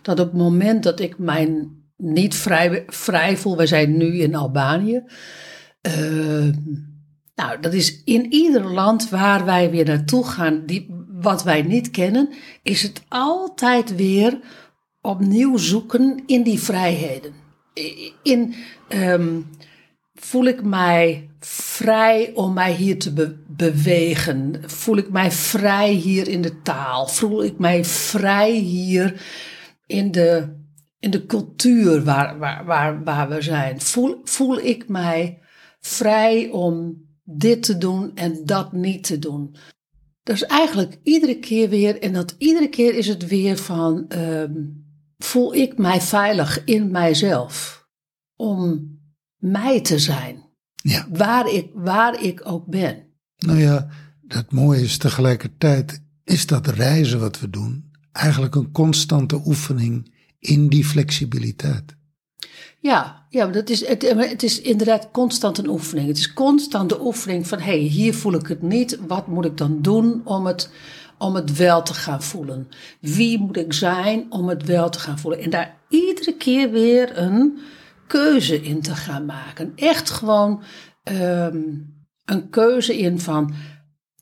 Dat 0.02 0.20
op 0.20 0.26
het 0.26 0.38
moment 0.38 0.84
dat 0.84 1.00
ik 1.00 1.18
mij 1.18 1.68
niet 1.98 2.36
vrij, 2.36 2.84
vrij 2.88 3.38
voel, 3.38 3.58
wij 3.58 3.68
zijn 3.68 3.98
nu 3.98 4.18
in 4.20 4.36
Albanië. 4.36 5.04
ehm, 5.82 6.54
nou, 7.36 7.60
dat 7.62 7.74
is 7.74 8.04
in 8.04 8.34
ieder 8.34 8.72
land 8.72 9.10
waar 9.10 9.46
wij 9.46 9.72
weer 9.72 9.86
naartoe 9.86 10.26
gaan, 10.26 10.66
die, 10.66 11.06
wat 11.08 11.44
wij 11.44 11.62
niet 11.62 11.92
kennen, 11.92 12.30
is 12.64 12.84
het 12.84 13.02
altijd 13.08 13.96
weer 13.96 14.40
opnieuw 15.02 15.58
zoeken 15.58 16.24
in 16.26 16.44
die 16.44 16.60
vrijheden. 16.60 17.34
In, 18.24 18.56
ehm, 18.88 19.42
voel 20.14 20.46
ik 20.46 20.64
mij 20.64 21.30
vrij 21.40 22.32
om 22.34 22.54
mij 22.54 22.74
hier 22.74 23.00
te 23.00 23.14
be- 23.14 23.38
bewegen? 23.60 24.62
Voel 24.66 24.98
ik 24.98 25.10
mij 25.10 25.32
vrij 25.32 25.92
hier 25.92 26.28
in 26.28 26.42
de 26.42 26.62
taal? 26.62 27.08
Voel 27.08 27.44
ik 27.44 27.58
mij 27.58 27.86
vrij 27.86 28.52
hier 28.52 29.22
in 29.86 30.12
de, 30.12 30.58
in 31.00 31.12
de 31.12 31.26
cultuur 31.26 32.04
waar, 32.04 32.38
waar, 32.40 32.66
waar, 32.66 33.04
waar 33.04 33.30
we 33.30 33.42
zijn? 33.42 33.82
Voel, 33.82 34.22
voel 34.24 34.60
ik 34.60 34.88
mij 34.88 35.40
vrij 35.80 36.50
om 36.50 37.02
dit 37.24 37.64
te 37.64 37.78
doen 37.78 38.12
en 38.16 38.46
dat 38.46 38.72
niet 38.72 39.04
te 39.04 39.20
doen? 39.20 39.56
Dus 40.24 40.46
eigenlijk 40.46 41.00
iedere 41.04 41.40
keer 41.40 41.70
weer, 41.70 42.02
en 42.02 42.14
dat 42.14 42.36
iedere 42.38 42.70
keer 42.70 42.96
is 42.96 43.08
het 43.08 43.28
weer 43.28 43.58
van, 43.58 44.06
ehm, 44.08 44.54
voel 45.18 45.56
ik 45.56 45.78
mij 45.78 46.02
veilig 46.02 46.64
in 46.64 46.92
mijzelf 46.92 47.86
om 48.36 48.98
mij 49.38 49.82
te 49.82 50.00
zijn, 50.00 50.48
Ja. 50.76 51.08
waar 51.12 51.54
ik, 51.54 51.72
waar 51.74 52.24
ik 52.24 52.42
ook 52.44 52.66
ben. 52.66 53.09
Nou 53.40 53.60
ja, 53.60 53.88
dat 54.22 54.52
mooie 54.52 54.82
is 54.82 54.98
tegelijkertijd, 54.98 56.02
is 56.24 56.46
dat 56.46 56.68
reizen 56.68 57.20
wat 57.20 57.40
we 57.40 57.50
doen, 57.50 57.92
eigenlijk 58.12 58.56
een 58.56 58.72
constante 58.72 59.42
oefening 59.46 60.14
in 60.40 60.68
die 60.68 60.86
flexibiliteit. 60.86 61.98
Ja, 62.80 63.26
ja 63.30 63.48
dat 63.48 63.70
is, 63.70 63.88
het, 63.88 64.16
maar 64.16 64.28
het 64.28 64.44
is 64.44 64.62
inderdaad 64.62 65.10
constant 65.12 65.58
een 65.58 65.70
oefening. 65.70 66.08
Het 66.08 66.18
is 66.18 66.34
constant 66.34 66.90
de 66.90 67.02
oefening 67.02 67.48
van, 67.48 67.60
hé, 67.60 67.64
hey, 67.64 67.78
hier 67.78 68.14
voel 68.14 68.34
ik 68.34 68.48
het 68.48 68.62
niet. 68.62 69.00
Wat 69.08 69.28
moet 69.28 69.46
ik 69.46 69.58
dan 69.58 69.82
doen 69.82 70.22
om 70.24 70.46
het, 70.46 70.70
om 71.18 71.36
het 71.36 71.58
wel 71.58 71.84
te 71.84 71.94
gaan 71.94 72.24
voelen? 72.24 72.68
Wie 73.02 73.40
moet 73.40 73.58
ik 73.58 73.74
zijn 73.74 74.26
om 74.30 74.48
het 74.50 74.64
wel 74.64 74.90
te 74.90 75.00
gaan 75.00 75.20
voelen? 75.20 75.40
En 75.40 75.50
daar 75.50 75.78
iedere 75.90 76.36
keer 76.36 76.72
weer 76.72 77.18
een 77.18 77.60
keuze 78.08 78.62
in 78.62 78.82
te 78.82 78.96
gaan 78.96 79.26
maken. 79.26 79.72
Echt 79.76 80.10
gewoon 80.10 80.64
ehm, 81.04 81.58
een 82.30 82.50
keuze 82.50 82.98
in 82.98 83.20
van, 83.20 83.54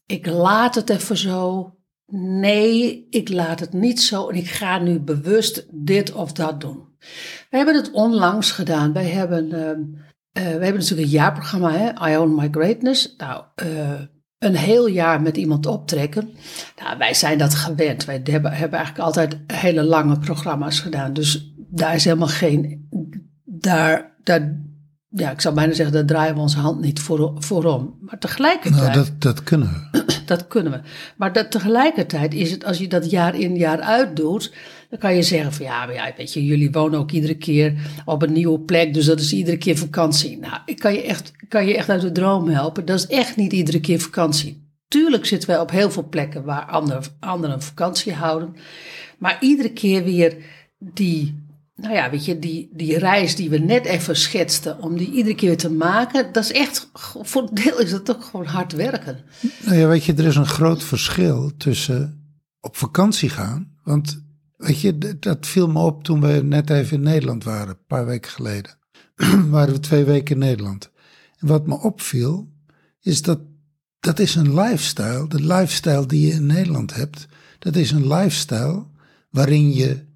ik 0.05 0.25
laat 0.25 0.75
het 0.75 0.89
even 0.89 1.17
zo. 1.17 1.71
Nee, 2.11 3.07
ik 3.09 3.29
laat 3.29 3.59
het 3.59 3.73
niet 3.73 4.01
zo 4.01 4.29
en 4.29 4.35
ik 4.35 4.47
ga 4.47 4.79
nu 4.79 4.99
bewust 4.99 5.65
dit 5.71 6.13
of 6.13 6.31
dat 6.31 6.61
doen. 6.61 6.85
We 7.49 7.57
hebben 7.57 7.75
het 7.75 7.91
onlangs 7.91 8.51
gedaan. 8.51 8.93
Wij 8.93 9.09
hebben, 9.09 9.51
ehm, 9.51 9.81
eh, 10.31 10.43
we 10.43 10.63
hebben 10.63 10.73
natuurlijk 10.73 11.01
een 11.01 11.13
jaarprogramma, 11.13 11.71
hè? 11.71 12.11
I 12.11 12.17
Own 12.17 12.35
My 12.35 12.47
Greatness. 12.51 13.13
Nou, 13.17 13.43
eh, 13.55 14.01
een 14.37 14.55
heel 14.55 14.87
jaar 14.87 15.21
met 15.21 15.37
iemand 15.37 15.65
optrekken. 15.65 16.29
Nou, 16.81 16.97
wij 16.97 17.13
zijn 17.13 17.37
dat 17.37 17.53
gewend. 17.53 18.05
Wij 18.05 18.21
hebben, 18.23 18.51
hebben 18.51 18.77
eigenlijk 18.77 19.05
altijd 19.05 19.37
hele 19.47 19.83
lange 19.83 20.19
programma's 20.19 20.79
gedaan. 20.79 21.13
Dus 21.13 21.53
daar 21.57 21.95
is 21.95 22.03
helemaal 22.03 22.27
geen. 22.27 22.87
Daar, 23.43 24.15
daar, 24.23 24.66
ja, 25.09 25.31
ik 25.31 25.41
zou 25.41 25.55
bijna 25.55 25.73
zeggen, 25.73 25.95
daar 25.95 26.05
draaien 26.05 26.35
we 26.35 26.39
onze 26.39 26.59
hand 26.59 26.81
niet 26.81 26.99
voor, 26.99 27.33
voor 27.37 27.63
om. 27.63 27.97
Maar 27.99 28.19
tegelijkertijd. 28.19 28.81
Nou, 28.81 28.93
dat, 28.93 29.21
dat 29.21 29.43
kunnen 29.43 29.89
we. 29.91 30.05
Dat 30.27 30.47
kunnen 30.47 30.71
we. 30.71 30.79
Maar 31.17 31.33
dat 31.33 31.51
tegelijkertijd 31.51 32.33
is 32.33 32.51
het, 32.51 32.65
als 32.65 32.77
je 32.77 32.87
dat 32.87 33.09
jaar 33.09 33.39
in 33.39 33.55
jaar 33.55 33.79
uit 33.79 34.15
doet, 34.15 34.53
dan 34.89 34.99
kan 34.99 35.15
je 35.15 35.23
zeggen 35.23 35.53
van 35.53 35.65
ja, 35.65 35.85
maar 35.85 35.95
ja, 35.95 36.13
weet 36.17 36.33
je, 36.33 36.45
jullie 36.45 36.71
wonen 36.71 36.99
ook 36.99 37.11
iedere 37.11 37.37
keer 37.37 37.73
op 38.05 38.21
een 38.21 38.31
nieuwe 38.31 38.59
plek, 38.59 38.93
dus 38.93 39.05
dat 39.05 39.19
is 39.19 39.33
iedere 39.33 39.57
keer 39.57 39.77
vakantie. 39.77 40.37
Nou, 40.37 40.57
ik 40.65 40.79
kan 40.79 40.93
je 40.93 41.03
echt, 41.03 41.31
kan 41.47 41.65
je 41.65 41.77
echt 41.77 41.89
uit 41.89 42.01
de 42.01 42.11
droom 42.11 42.49
helpen. 42.49 42.85
Dat 42.85 42.99
is 42.99 43.07
echt 43.07 43.35
niet 43.35 43.53
iedere 43.53 43.79
keer 43.79 43.99
vakantie. 43.99 44.65
Tuurlijk 44.87 45.25
zitten 45.25 45.49
wij 45.49 45.59
op 45.59 45.71
heel 45.71 45.91
veel 45.91 46.07
plekken 46.09 46.43
waar 46.43 46.65
anderen, 46.65 47.03
anderen 47.19 47.61
vakantie 47.61 48.13
houden. 48.13 48.55
Maar 49.17 49.37
iedere 49.39 49.71
keer 49.71 50.03
weer 50.03 50.37
die, 50.79 51.46
nou 51.77 51.93
ja, 51.93 52.09
weet 52.09 52.25
je, 52.25 52.39
die, 52.39 52.69
die 52.73 52.97
reis 52.97 53.35
die 53.35 53.49
we 53.49 53.57
net 53.57 53.85
even 53.85 54.15
schetsten, 54.15 54.81
om 54.81 54.97
die 54.97 55.11
iedere 55.11 55.35
keer 55.35 55.57
te 55.57 55.71
maken, 55.71 56.33
dat 56.33 56.43
is 56.43 56.51
echt, 56.51 56.89
voor 57.21 57.49
deel 57.53 57.79
is 57.79 57.89
dat 57.89 58.15
ook 58.15 58.23
gewoon 58.23 58.45
hard 58.45 58.71
werken. 58.71 59.23
Nou 59.65 59.77
ja, 59.77 59.87
weet 59.87 60.03
je, 60.03 60.13
er 60.13 60.25
is 60.25 60.35
een 60.35 60.45
groot 60.45 60.83
verschil 60.83 61.51
tussen 61.57 62.31
op 62.59 62.77
vakantie 62.77 63.29
gaan. 63.29 63.71
Want 63.83 64.25
weet 64.57 64.81
je, 64.81 65.17
dat 65.19 65.47
viel 65.47 65.67
me 65.67 65.79
op 65.79 66.03
toen 66.03 66.21
we 66.21 66.41
net 66.43 66.69
even 66.69 66.97
in 66.97 67.03
Nederland 67.03 67.43
waren, 67.43 67.69
een 67.69 67.85
paar 67.87 68.05
weken 68.05 68.31
geleden. 68.31 68.77
waren 69.49 69.73
we 69.73 69.79
twee 69.79 70.03
weken 70.03 70.33
in 70.35 70.41
Nederland. 70.41 70.91
En 71.37 71.47
wat 71.47 71.67
me 71.67 71.79
opviel, 71.79 72.51
is 72.99 73.21
dat 73.21 73.39
dat 73.99 74.19
is 74.19 74.35
een 74.35 74.53
lifestyle. 74.53 75.27
De 75.27 75.41
lifestyle 75.41 76.05
die 76.05 76.27
je 76.27 76.33
in 76.33 76.45
Nederland 76.45 76.95
hebt, 76.95 77.27
dat 77.59 77.75
is 77.75 77.91
een 77.91 78.07
lifestyle 78.07 78.85
waarin 79.29 79.73
je 79.73 80.06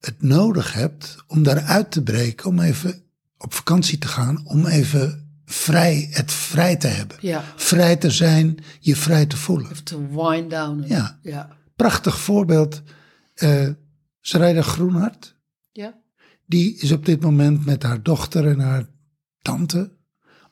het 0.00 0.22
nodig 0.22 0.72
hebt 0.72 1.16
om 1.26 1.42
daaruit 1.42 1.90
te 1.90 2.02
breken, 2.02 2.48
om 2.48 2.60
even 2.60 3.02
op 3.38 3.54
vakantie 3.54 3.98
te 3.98 4.08
gaan, 4.08 4.46
om 4.46 4.66
even 4.66 5.28
vrij, 5.44 6.08
het 6.10 6.32
vrij 6.32 6.76
te 6.76 6.86
hebben. 6.86 7.16
Ja. 7.20 7.44
Vrij 7.56 7.96
te 7.96 8.10
zijn, 8.10 8.58
je 8.80 8.96
vrij 8.96 9.26
te 9.26 9.36
voelen. 9.36 9.70
Even 9.70 9.84
te 9.84 10.06
wind 10.08 10.50
down. 10.50 10.84
Ja. 10.86 11.18
Ja. 11.22 11.48
Prachtig 11.76 12.18
voorbeeld. 12.20 12.82
eh 13.34 13.68
Sarayda 14.20 14.62
Groenhart, 14.62 15.36
Ja. 15.72 15.94
die 16.46 16.76
is 16.78 16.92
op 16.92 17.04
dit 17.06 17.20
moment 17.20 17.64
met 17.64 17.82
haar 17.82 18.02
dochter 18.02 18.46
en 18.46 18.60
haar 18.60 18.86
tante 19.42 19.96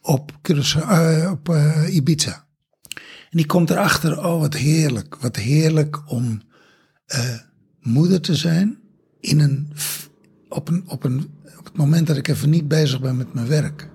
op, 0.00 0.32
eh, 0.42 1.28
op 1.30 1.48
eh, 1.48 1.94
Ibiza. 1.94 2.46
En 3.30 3.36
die 3.36 3.46
komt 3.46 3.70
erachter, 3.70 4.18
oh 4.26 4.40
wat 4.40 4.54
heerlijk, 4.54 5.16
wat 5.16 5.36
heerlijk 5.36 6.10
om 6.10 6.42
moeder 7.80 8.20
te 8.20 8.34
zijn 8.36 8.78
in 9.20 9.40
een, 9.40 9.72
op, 10.48 10.68
een, 10.68 10.84
op, 10.86 11.04
een, 11.04 11.30
op 11.58 11.64
het 11.64 11.76
moment 11.76 12.06
dat 12.06 12.16
ik 12.16 12.28
even 12.28 12.50
niet 12.50 12.68
bezig 12.68 13.00
ben 13.00 13.16
met 13.16 13.34
mijn 13.34 13.46
werk. 13.46 13.88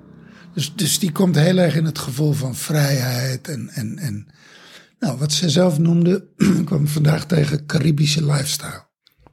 Dus, 0.54 0.76
dus 0.76 1.00
die 1.00 1.12
komt 1.12 1.36
heel 1.36 1.58
erg 1.58 1.76
in 1.76 1.86
het 1.86 2.00
gevoel 2.00 2.34
van 2.34 2.56
vrijheid 2.56 3.48
en, 3.48 3.70
en, 3.70 3.98
en 3.98 4.28
nou, 5.00 5.18
wat 5.18 5.32
ze 5.32 5.50
zelf 5.50 5.80
noemde, 5.80 6.28
kwam 6.66 6.88
vandaag 6.88 7.26
tegen 7.26 7.66
Caribische 7.66 8.26
lifestyle. 8.26 8.86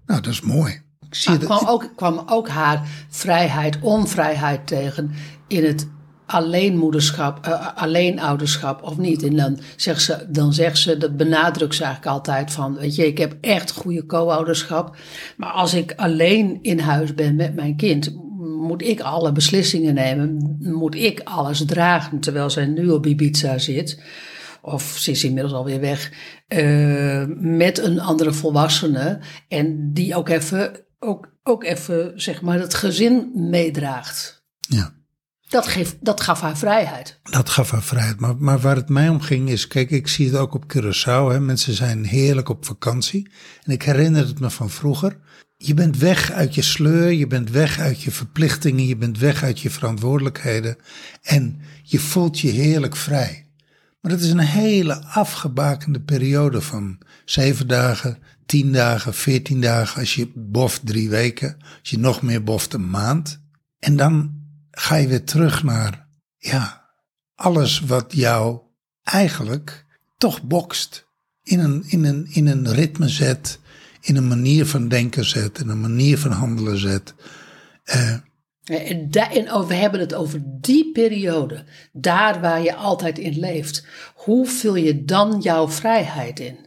Nou, 0.06 0.20
dat 0.20 0.32
is 0.32 0.40
mooi. 0.40 0.82
Ik 1.06 1.14
zie 1.14 1.38
dat- 1.38 1.44
kwam 1.44 1.66
ook, 1.68 1.92
kwam 1.96 2.22
ook 2.26 2.48
haar 2.48 2.88
vrijheid, 3.08 3.78
onvrijheid 3.80 4.66
tegen 4.66 5.10
in 5.48 5.64
het 5.64 5.86
alleenmoederschap, 6.30 7.46
eh, 7.46 7.66
alleenouderschap 7.76 8.82
of 8.82 8.98
niet. 8.98 9.22
En 9.22 9.36
dan 9.36 9.58
zegt, 9.76 10.02
ze, 10.02 10.26
dan 10.28 10.52
ze, 10.52 10.96
dat 10.98 11.16
benadrukt 11.16 11.74
ze 11.74 11.84
eigenlijk 11.84 12.14
altijd 12.14 12.52
van, 12.52 12.74
weet 12.74 12.94
je, 12.94 13.06
ik 13.06 13.18
heb 13.18 13.36
echt 13.40 13.70
goede 13.70 14.06
co-ouderschap. 14.06 14.96
Maar 15.36 15.50
als 15.50 15.74
ik 15.74 15.92
alleen 15.96 16.58
in 16.62 16.78
huis 16.78 17.14
ben 17.14 17.36
met 17.36 17.54
mijn 17.54 17.76
kind, 17.76 18.14
moet 18.38 18.82
ik 18.82 19.00
alle 19.00 19.32
beslissingen 19.32 19.94
nemen, 19.94 20.56
moet 20.60 20.94
ik 20.94 21.20
alles 21.24 21.64
dragen, 21.64 22.20
terwijl 22.20 22.50
zij 22.50 22.66
nu 22.66 22.88
op 22.88 23.06
Ibiza 23.06 23.58
zit. 23.58 24.02
Of 24.62 24.82
ze 24.82 25.10
is 25.10 25.24
inmiddels 25.24 25.54
alweer 25.54 25.80
weg. 25.80 26.12
eh, 26.48 27.24
met 27.38 27.78
een 27.78 28.00
andere 28.00 28.32
volwassene. 28.32 29.18
En 29.48 29.92
die 29.92 30.16
ook 30.16 30.28
even, 30.28 30.84
ook, 30.98 31.34
ook 31.42 31.64
even 31.64 32.12
zeg 32.14 32.42
maar, 32.42 32.58
het 32.58 32.74
gezin 32.74 33.30
meedraagt. 33.34 34.44
ja. 34.60 34.98
Dat, 35.50 35.96
dat 36.00 36.20
gaf 36.20 36.40
haar 36.40 36.58
vrijheid. 36.58 37.20
Dat 37.22 37.48
gaf 37.48 37.70
haar 37.70 37.82
vrijheid. 37.82 38.20
Maar, 38.20 38.36
maar 38.36 38.58
waar 38.58 38.76
het 38.76 38.88
mij 38.88 39.08
om 39.08 39.20
ging 39.20 39.48
is, 39.48 39.66
kijk, 39.66 39.90
ik 39.90 40.08
zie 40.08 40.26
het 40.26 40.36
ook 40.36 40.54
op 40.54 40.76
Curaçao. 40.76 41.32
Hè. 41.32 41.40
Mensen 41.40 41.74
zijn 41.74 42.04
heerlijk 42.04 42.48
op 42.48 42.66
vakantie. 42.66 43.30
En 43.64 43.72
ik 43.72 43.82
herinner 43.82 44.26
het 44.26 44.40
me 44.40 44.50
van 44.50 44.70
vroeger. 44.70 45.18
Je 45.56 45.74
bent 45.74 45.98
weg 45.98 46.32
uit 46.32 46.54
je 46.54 46.62
sleur, 46.62 47.12
je 47.12 47.26
bent 47.26 47.50
weg 47.50 47.78
uit 47.78 48.02
je 48.02 48.10
verplichtingen, 48.10 48.86
je 48.86 48.96
bent 48.96 49.18
weg 49.18 49.42
uit 49.42 49.60
je 49.60 49.70
verantwoordelijkheden. 49.70 50.76
En 51.22 51.60
je 51.82 51.98
voelt 51.98 52.40
je 52.40 52.48
heerlijk 52.48 52.96
vrij. 52.96 53.46
Maar 54.00 54.12
dat 54.12 54.20
is 54.20 54.30
een 54.30 54.38
hele 54.38 55.04
afgebakende 55.04 56.00
periode 56.00 56.60
van 56.60 56.98
zeven 57.24 57.68
dagen, 57.68 58.18
tien 58.46 58.72
dagen, 58.72 59.14
veertien 59.14 59.60
dagen. 59.60 60.00
Als 60.00 60.14
je 60.14 60.32
boft 60.34 60.86
drie 60.86 61.08
weken, 61.08 61.56
als 61.58 61.90
je 61.90 61.98
nog 61.98 62.22
meer 62.22 62.44
boft 62.44 62.72
een 62.72 62.90
maand. 62.90 63.40
En 63.78 63.96
dan 63.96 64.39
ga 64.80 64.94
je 64.96 65.06
weer 65.08 65.24
terug 65.24 65.62
naar 65.62 66.08
ja, 66.36 66.90
alles 67.34 67.80
wat 67.80 68.12
jou 68.12 68.60
eigenlijk 69.02 69.86
toch 70.18 70.42
bokst. 70.42 71.08
In 71.42 71.58
een, 71.58 71.84
in, 71.86 72.04
een, 72.04 72.26
in 72.30 72.46
een 72.46 72.72
ritme 72.72 73.08
zet, 73.08 73.58
in 74.00 74.16
een 74.16 74.28
manier 74.28 74.66
van 74.66 74.88
denken 74.88 75.24
zet, 75.24 75.58
in 75.58 75.68
een 75.68 75.80
manier 75.80 76.18
van 76.18 76.30
handelen 76.30 76.78
zet. 76.78 77.14
Eh, 77.84 78.14
En, 78.64 79.10
da- 79.10 79.32
en 79.32 79.52
oh, 79.52 79.68
we 79.68 79.74
hebben 79.74 80.00
het 80.00 80.14
over 80.14 80.42
die 80.44 80.92
periode, 80.92 81.64
daar 81.92 82.40
waar 82.40 82.62
je 82.62 82.74
altijd 82.74 83.18
in 83.18 83.38
leeft. 83.38 83.86
Hoe 84.14 84.46
vul 84.46 84.74
je 84.74 85.04
dan 85.04 85.40
jouw 85.40 85.68
vrijheid 85.68 86.40
in? 86.40 86.58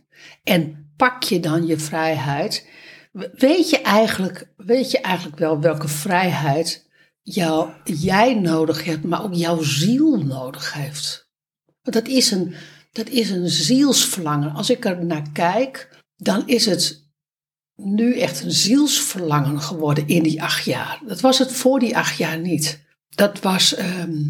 En 0.43 0.91
pak 0.97 1.23
je 1.23 1.39
dan 1.39 1.65
je 1.65 1.77
vrijheid? 1.79 2.67
Weet 3.33 3.69
je 3.69 3.81
eigenlijk, 3.81 4.47
weet 4.57 4.91
je 4.91 4.99
eigenlijk 5.01 5.37
wel 5.37 5.59
welke 5.59 5.87
vrijheid 5.87 6.91
jou, 7.23 7.69
jij 7.83 8.33
nodig 8.33 8.83
hebt, 8.83 9.03
maar 9.03 9.23
ook 9.23 9.33
jouw 9.33 9.61
ziel 9.61 10.23
nodig 10.23 10.73
heeft? 10.73 11.29
Want 11.81 11.95
dat 11.95 12.07
is 12.07 12.31
een, 12.31 12.55
dat 12.91 13.09
is 13.09 13.29
een 13.29 13.49
zielsverlangen. 13.49 14.53
Als 14.53 14.69
ik 14.69 14.85
er 14.85 15.05
naar 15.05 15.31
kijk, 15.33 16.03
dan 16.15 16.47
is 16.47 16.65
het 16.65 17.11
nu 17.75 18.19
echt 18.19 18.43
een 18.43 18.51
zielsverlangen 18.51 19.61
geworden 19.61 20.07
in 20.07 20.23
die 20.23 20.43
acht 20.43 20.65
jaar. 20.65 21.01
Dat 21.05 21.21
was 21.21 21.37
het 21.39 21.51
voor 21.51 21.79
die 21.79 21.97
acht 21.97 22.17
jaar 22.17 22.39
niet. 22.39 22.85
Dat 23.09 23.39
was, 23.39 23.75
ehm, 23.75 24.21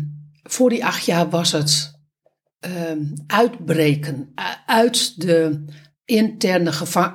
voor 0.43 0.69
die 0.69 0.85
acht 0.85 1.05
jaar 1.05 1.29
was 1.29 1.51
het 1.51 2.01
ehm, 2.59 3.03
uitbreken 3.27 4.33
uit 4.65 5.21
de, 5.21 5.65
interne 6.05 6.71
geva- 6.71 7.13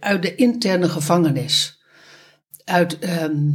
uit 0.00 0.22
de 0.22 0.34
interne 0.34 0.88
gevangenis. 0.88 1.80
Uit 2.64 2.98
ehm, 2.98 3.48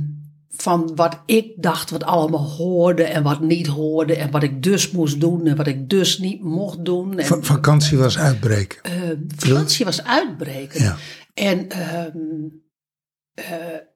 van 0.57 0.91
wat 0.95 1.21
ik 1.25 1.51
dacht 1.57 1.89
wat 1.89 2.03
allemaal 2.03 2.49
hoorde 2.49 3.03
en 3.03 3.23
wat 3.23 3.41
niet 3.41 3.67
hoorde 3.67 4.15
en 4.15 4.31
wat 4.31 4.43
ik 4.43 4.63
dus 4.63 4.91
moest 4.91 5.19
doen 5.19 5.47
en 5.47 5.55
wat 5.55 5.67
ik 5.67 5.89
dus 5.89 6.17
niet 6.19 6.41
mocht 6.43 6.85
doen. 6.85 7.19
En, 7.19 7.25
va- 7.25 7.41
vakantie 7.41 7.97
was 7.97 8.17
uitbreken. 8.17 8.83
eh, 8.83 8.93
vakantie 9.35 9.85
was 9.85 10.03
uitbreken. 10.03 10.83
Ja. 10.83 10.97
En, 11.33 11.69
ehm, 11.69 12.17
eh, 13.33 13.45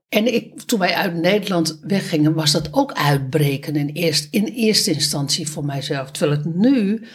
en 0.09 0.33
ik, 0.33 0.61
toen 0.61 0.79
wij 0.79 0.93
uit 0.93 1.13
Nederland 1.15 1.79
weggingen, 1.81 2.33
was 2.33 2.51
dat 2.51 2.67
ook 2.73 2.93
uitbreken 2.93 3.75
in, 3.75 3.87
eerst, 3.87 4.27
in 4.31 4.45
eerste 4.45 4.91
instantie 4.91 5.49
voor 5.49 5.65
mijzelf. 5.65 6.11
Terwijl 6.11 6.37
het 6.37 6.55
nu 6.55 7.05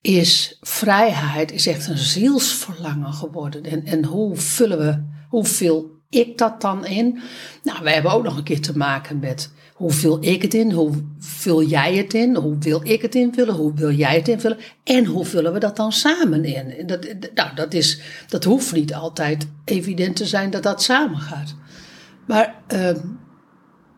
is 0.00 0.58
vrijheid, 0.60 1.52
is 1.52 1.66
echt 1.66 1.86
een 1.88 1.98
zielsverlangen 1.98 3.12
geworden. 3.12 3.62
En, 3.64 3.84
en 3.84 4.04
hoe 4.04 4.36
vullen 4.36 4.78
we, 4.78 5.02
hoe 5.28 5.44
vul 5.44 5.96
ik 6.10 6.38
dat 6.38 6.60
dan 6.60 6.86
in? 6.86 7.20
Nou, 7.62 7.82
wij 7.82 7.92
hebben 7.92 8.12
ook 8.12 8.22
nog 8.22 8.36
een 8.36 8.44
keer 8.44 8.60
te 8.60 8.76
maken 8.76 9.18
met 9.18 9.52
hoe 9.74 9.90
vul 9.90 10.18
ik 10.20 10.42
het 10.42 10.54
in? 10.54 10.70
Hoe 10.70 10.92
vul 11.18 11.62
jij 11.62 11.96
het 11.96 12.14
in? 12.14 12.36
Hoe 12.36 12.58
wil 12.58 12.80
ik 12.84 13.02
het 13.02 13.14
invullen? 13.14 13.54
Hoe 13.54 13.74
wil 13.74 13.90
jij 13.90 14.16
het 14.16 14.28
invullen? 14.28 14.58
En 14.84 15.04
hoe 15.04 15.24
vullen 15.24 15.52
we 15.52 15.58
dat 15.58 15.76
dan 15.76 15.92
samen 15.92 16.44
in? 16.44 16.86
Dat, 16.86 17.06
nou, 17.34 17.54
dat, 17.54 17.74
is, 17.74 18.00
dat 18.28 18.44
hoeft 18.44 18.72
niet 18.72 18.94
altijd 18.94 19.48
evident 19.64 20.16
te 20.16 20.26
zijn 20.26 20.50
dat 20.50 20.62
dat 20.62 20.82
samen 20.82 21.18
gaat. 21.18 21.54
Maar 22.26 22.62
ehm, 22.66 23.00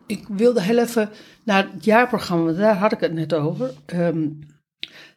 ik 0.07 0.25
wilde 0.27 0.61
heel 0.61 0.79
even 0.79 1.09
naar 1.43 1.67
het 1.73 1.85
jaarprogramma, 1.85 2.51
daar 2.51 2.77
had 2.77 2.91
ik 2.91 2.99
het 2.99 3.13
net 3.13 3.33
over. 3.33 3.73
Ehm, 3.85 4.27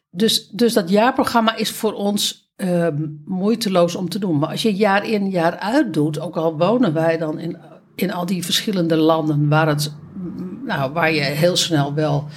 dus, 0.09 0.49
dus 0.49 0.73
dat 0.73 0.89
jaarprogramma 0.89 1.55
is 1.55 1.71
voor 1.71 1.93
ons 1.93 2.44
ehm, 2.55 3.05
moeiteloos 3.25 3.95
om 3.95 4.09
te 4.09 4.19
doen. 4.19 4.39
Maar 4.39 4.49
als 4.49 4.61
je 4.61 4.75
jaar 4.75 5.07
in 5.07 5.29
jaar 5.29 5.57
uit 5.57 5.93
doet, 5.93 6.19
ook 6.19 6.37
al 6.37 6.57
wonen 6.57 6.93
wij 6.93 7.17
dan 7.17 7.39
in, 7.39 7.57
in 7.95 8.13
al 8.13 8.25
die 8.25 8.45
verschillende 8.45 8.95
landen 8.95 9.49
waar, 9.49 9.67
het, 9.67 9.93
nou, 10.65 10.93
waar 10.93 11.13
je 11.13 11.21
heel 11.21 11.55
snel 11.55 11.93
wel 11.93 12.27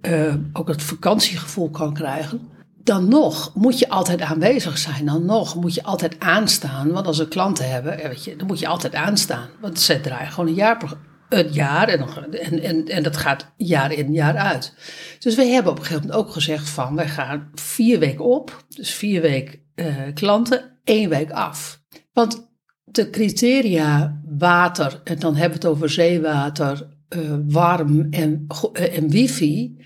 eh, 0.00 0.34
ook 0.52 0.68
het 0.68 0.82
vakantiegevoel 0.82 1.70
kan 1.70 1.94
krijgen. 1.94 2.48
Dan 2.82 3.08
nog 3.08 3.54
moet 3.54 3.78
je 3.78 3.88
altijd 3.88 4.20
aanwezig 4.20 4.78
zijn. 4.78 5.06
Dan 5.06 5.24
nog 5.24 5.54
moet 5.54 5.74
je 5.74 5.82
altijd 5.82 6.18
aanstaan. 6.18 6.92
Want 6.92 7.06
als 7.06 7.18
we 7.18 7.28
klanten 7.28 7.70
hebben, 7.70 7.98
eh, 7.98 8.08
weet 8.08 8.24
je, 8.24 8.36
dan 8.36 8.46
moet 8.46 8.58
je 8.58 8.66
altijd 8.66 8.94
aanstaan. 8.94 9.48
Want 9.60 9.80
ze 9.80 10.00
draaien 10.00 10.30
gewoon 10.30 10.48
een 10.48 10.54
jaar, 10.54 10.82
een 11.30 11.52
jaar 11.52 11.88
en, 11.88 12.32
en, 12.32 12.62
en, 12.62 12.84
en 12.86 13.02
dat 13.02 13.16
gaat 13.16 13.52
jaar 13.56 13.92
in 13.92 14.12
jaar 14.12 14.36
uit. 14.36 14.74
Dus 15.18 15.34
we 15.34 15.44
hebben 15.44 15.72
op 15.72 15.78
een 15.78 15.84
gegeven 15.84 16.06
moment 16.06 16.26
ook 16.26 16.32
gezegd 16.32 16.68
van, 16.68 16.94
wij 16.94 17.08
gaan 17.08 17.50
vier 17.54 17.98
weken 17.98 18.24
op. 18.24 18.64
Dus 18.68 18.94
vier 18.94 19.20
weken 19.20 19.60
eh, 19.74 19.94
klanten, 20.14 20.78
één 20.84 21.08
week 21.08 21.30
af. 21.30 21.82
Want 22.12 22.50
de 22.84 23.10
criteria 23.10 24.20
water, 24.38 25.00
en 25.04 25.18
dan 25.18 25.32
hebben 25.36 25.60
we 25.60 25.66
het 25.66 25.74
over 25.76 25.90
zeewater, 25.90 26.88
eh, 27.08 27.20
warm 27.46 28.06
en, 28.10 28.46
eh, 28.72 28.96
en 28.96 29.08
wifi. 29.08 29.78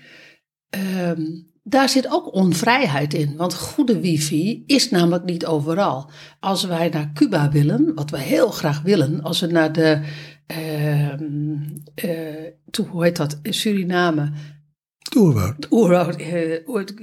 ehm, 0.69 1.21
daar 1.67 1.89
zit 1.89 2.11
ook 2.11 2.33
onvrijheid 2.33 3.13
in. 3.13 3.35
Want 3.35 3.53
goede 3.53 3.99
wifi 3.99 4.63
is 4.65 4.89
namelijk 4.89 5.23
niet 5.23 5.45
overal. 5.45 6.09
Als 6.39 6.63
wij 6.63 6.89
naar 6.89 7.11
Cuba 7.13 7.49
willen, 7.51 7.91
wat 7.95 8.09
we 8.09 8.17
heel 8.19 8.49
graag 8.49 8.81
willen, 8.81 9.21
als 9.23 9.39
we 9.39 9.47
naar 9.47 9.73
de. 9.73 10.01
eh, 11.95 12.43
toe, 12.71 12.87
hoe 12.87 13.03
heet 13.03 13.15
dat? 13.15 13.39
Suriname. 13.43 14.31
Oerwoud. 15.17 15.55
Het 15.55 15.71
oerwoud, 15.71 16.15
eh, 16.15 16.53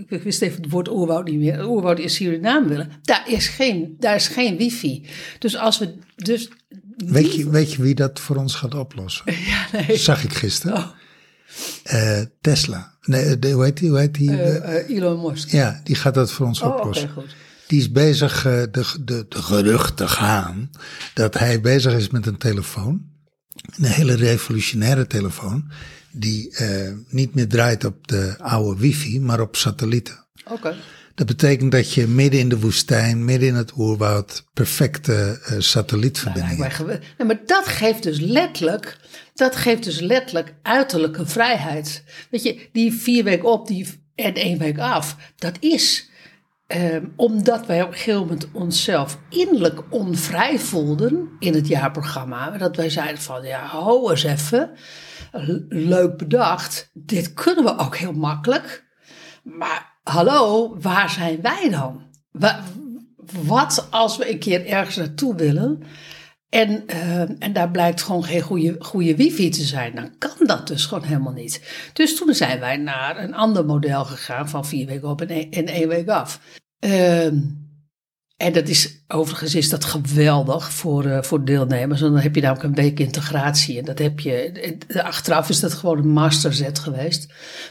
ik 0.08 0.22
wist 0.22 0.42
even 0.42 0.62
het 0.62 0.70
woord 0.70 0.88
oerwoud 0.88 1.24
niet 1.28 1.38
meer. 1.38 1.56
Het 1.56 1.66
oerwoud 1.66 1.98
in 1.98 2.10
Suriname 2.10 2.68
willen. 2.68 2.90
Daar 3.02 3.24
is 3.30 3.48
geen, 3.48 3.96
daar 3.98 4.14
is 4.14 4.28
geen 4.28 4.56
wifi. 4.56 5.06
Dus 5.38 5.56
als 5.56 5.78
we. 5.78 5.94
Dus 6.16 6.50
Weet 6.96 7.34
je, 7.34 7.50
weet 7.50 7.72
je 7.72 7.82
wie 7.82 7.94
dat 7.94 8.20
voor 8.20 8.36
ons 8.36 8.54
gaat 8.54 8.74
oplossen? 8.74 9.24
Ja, 9.46 9.66
nee. 9.86 9.96
Zag 9.96 10.24
ik 10.24 10.32
gisteren. 10.32 10.76
Oh. 10.76 10.86
Eh, 11.82 12.20
Tesla. 12.40 12.92
Nee, 13.02 13.38
de, 13.38 13.50
hoe 13.50 13.64
heet 13.64 13.76
die? 13.76 13.88
Hoe 13.88 13.98
heet 13.98 14.14
die? 14.14 14.30
Eh, 14.30 14.76
eh, 14.78 14.96
Elon 14.96 15.30
Musk. 15.30 15.48
ja, 15.50 15.80
die 15.84 15.94
gaat 15.94 16.14
dat 16.14 16.32
voor 16.32 16.46
ons 16.46 16.60
Oh, 16.60 16.76
oplossen. 16.76 17.08
goed. 17.10 17.34
Die 17.66 17.80
is 17.80 17.90
bezig, 17.90 18.44
eh, 18.46 18.62
de, 18.70 18.84
de, 19.04 19.26
de 19.28 19.42
geruchten 19.42 20.08
gaan, 20.08 20.70
dat 21.14 21.38
hij 21.38 21.60
bezig 21.60 21.92
is 21.94 22.10
met 22.10 22.26
een 22.26 22.38
telefoon. 22.38 23.10
Een 23.76 23.84
hele 23.84 24.14
revolutionaire 24.14 25.06
telefoon. 25.06 25.70
Die 26.12 26.56
eh, 26.56 26.92
niet 27.08 27.34
meer 27.34 27.48
draait 27.48 27.84
op 27.84 28.08
de 28.08 28.34
oude 28.38 28.80
wifi, 28.80 29.20
maar 29.20 29.40
op 29.40 29.56
satellieten. 29.56 30.26
Oké. 30.50 30.74
Dat 31.14 31.26
betekent 31.26 31.72
dat 31.72 31.92
je 31.92 32.06
midden 32.06 32.40
in 32.40 32.48
de 32.48 32.58
woestijn, 32.58 33.24
midden 33.24 33.48
in 33.48 33.54
het 33.54 33.72
oerwoud, 33.76 34.44
perfecte 34.52 35.12
eh, 35.42 35.50
Lijkt 35.50 35.64
satellietverbindingen 35.64 36.58
mij 36.58 36.68
hebt. 36.68 36.88
Nee, 37.18 37.26
maar 37.26 37.40
dat 37.46 37.66
geeft 37.66 38.02
dus 38.02 38.18
letterlijk, 38.20 38.98
dat 39.42 39.56
geeft 39.56 39.84
dus 39.84 40.00
letterlijk 40.00 40.54
uiterlijke 40.62 41.26
vrijheid. 41.26 42.04
Weet 42.30 42.42
je, 42.42 42.68
die 42.72 42.92
vier 42.92 43.24
weken 43.24 43.48
op 43.52 43.66
die, 43.66 43.88
en 44.14 44.34
één 44.34 44.58
week 44.58 44.78
af, 44.78 45.16
dat 45.36 45.56
is 45.60 46.10
ehm, 46.66 47.04
omdat 47.16 47.66
wij 47.66 47.82
op 47.82 47.88
een 47.88 47.94
gegeven 47.94 48.20
moment 48.20 48.48
onszelf 48.52 49.18
innerlijk 49.28 49.82
onvrij 49.90 50.58
voelden 50.58 51.28
in 51.38 51.54
het 51.54 51.68
jaarprogramma. 51.68 52.50
Dat 52.50 52.76
wij 52.76 52.90
zeiden 52.90 53.22
van, 53.22 53.42
ja, 53.44 53.64
hou 53.64 54.10
eens 54.10 54.22
even, 54.24 54.70
le- 55.32 55.64
leuk 55.68 56.16
bedacht, 56.16 56.90
dit 56.92 57.32
kunnen 57.34 57.64
we 57.64 57.78
ook 57.78 57.96
heel 57.96 58.12
makkelijk. 58.12 58.84
Maar 59.42 59.98
hallo, 60.02 60.76
waar 60.80 61.10
zijn 61.10 61.40
wij 61.40 61.68
dan? 61.70 62.02
Wa- 62.30 62.62
Wat 63.42 63.86
als 63.90 64.16
we 64.16 64.30
een 64.32 64.38
keer 64.38 64.66
ergens 64.66 64.96
naartoe 64.96 65.34
willen 65.34 65.82
en, 66.52 66.86
eh, 66.86 67.20
en 67.20 67.52
daar 67.52 67.70
blijkt 67.70 68.02
gewoon 68.02 68.24
geen 68.24 68.40
goede, 68.40 68.76
goede 68.78 69.16
wifi 69.16 69.50
te 69.50 69.62
zijn? 69.62 69.94
Dan 69.94 70.18
kan 70.18 70.46
dat 70.46 70.66
dus 70.66 70.86
gewoon 70.86 71.04
helemaal 71.04 71.32
niet. 71.32 71.62
Dus 71.92 72.16
toen 72.16 72.34
zijn 72.34 72.60
wij 72.60 72.76
naar 72.76 73.22
een 73.22 73.34
ander 73.34 73.64
model 73.64 74.04
gegaan 74.04 74.48
van 74.48 74.66
vier 74.66 74.86
weken 74.86 75.08
op 75.08 75.20
en 75.20 75.28
één, 75.28 75.50
en 75.50 75.66
één 75.66 75.88
week 75.88 76.08
af. 76.08 76.40
Ehm, 76.78 77.36
en 78.36 78.52
dat 78.52 78.68
is, 78.68 79.04
overigens 79.08 79.54
is 79.54 79.68
dat 79.68 79.84
geweldig 79.84 80.72
voor, 80.72 81.04
eh, 81.04 81.22
voor 81.22 81.44
deelnemers. 81.44 82.00
Want 82.00 82.12
dan 82.12 82.22
heb 82.22 82.34
je 82.34 82.40
namelijk 82.40 82.68
een 82.68 82.84
week 82.84 83.00
integratie. 83.00 83.78
En 83.78 83.84
dat 83.84 83.98
heb 83.98 84.20
je, 84.20 84.76
achteraf 85.02 85.48
is 85.48 85.60
dat 85.60 85.72
gewoon 85.72 85.98
een 85.98 86.08
masterzet 86.08 86.78
geweest. 86.78 87.26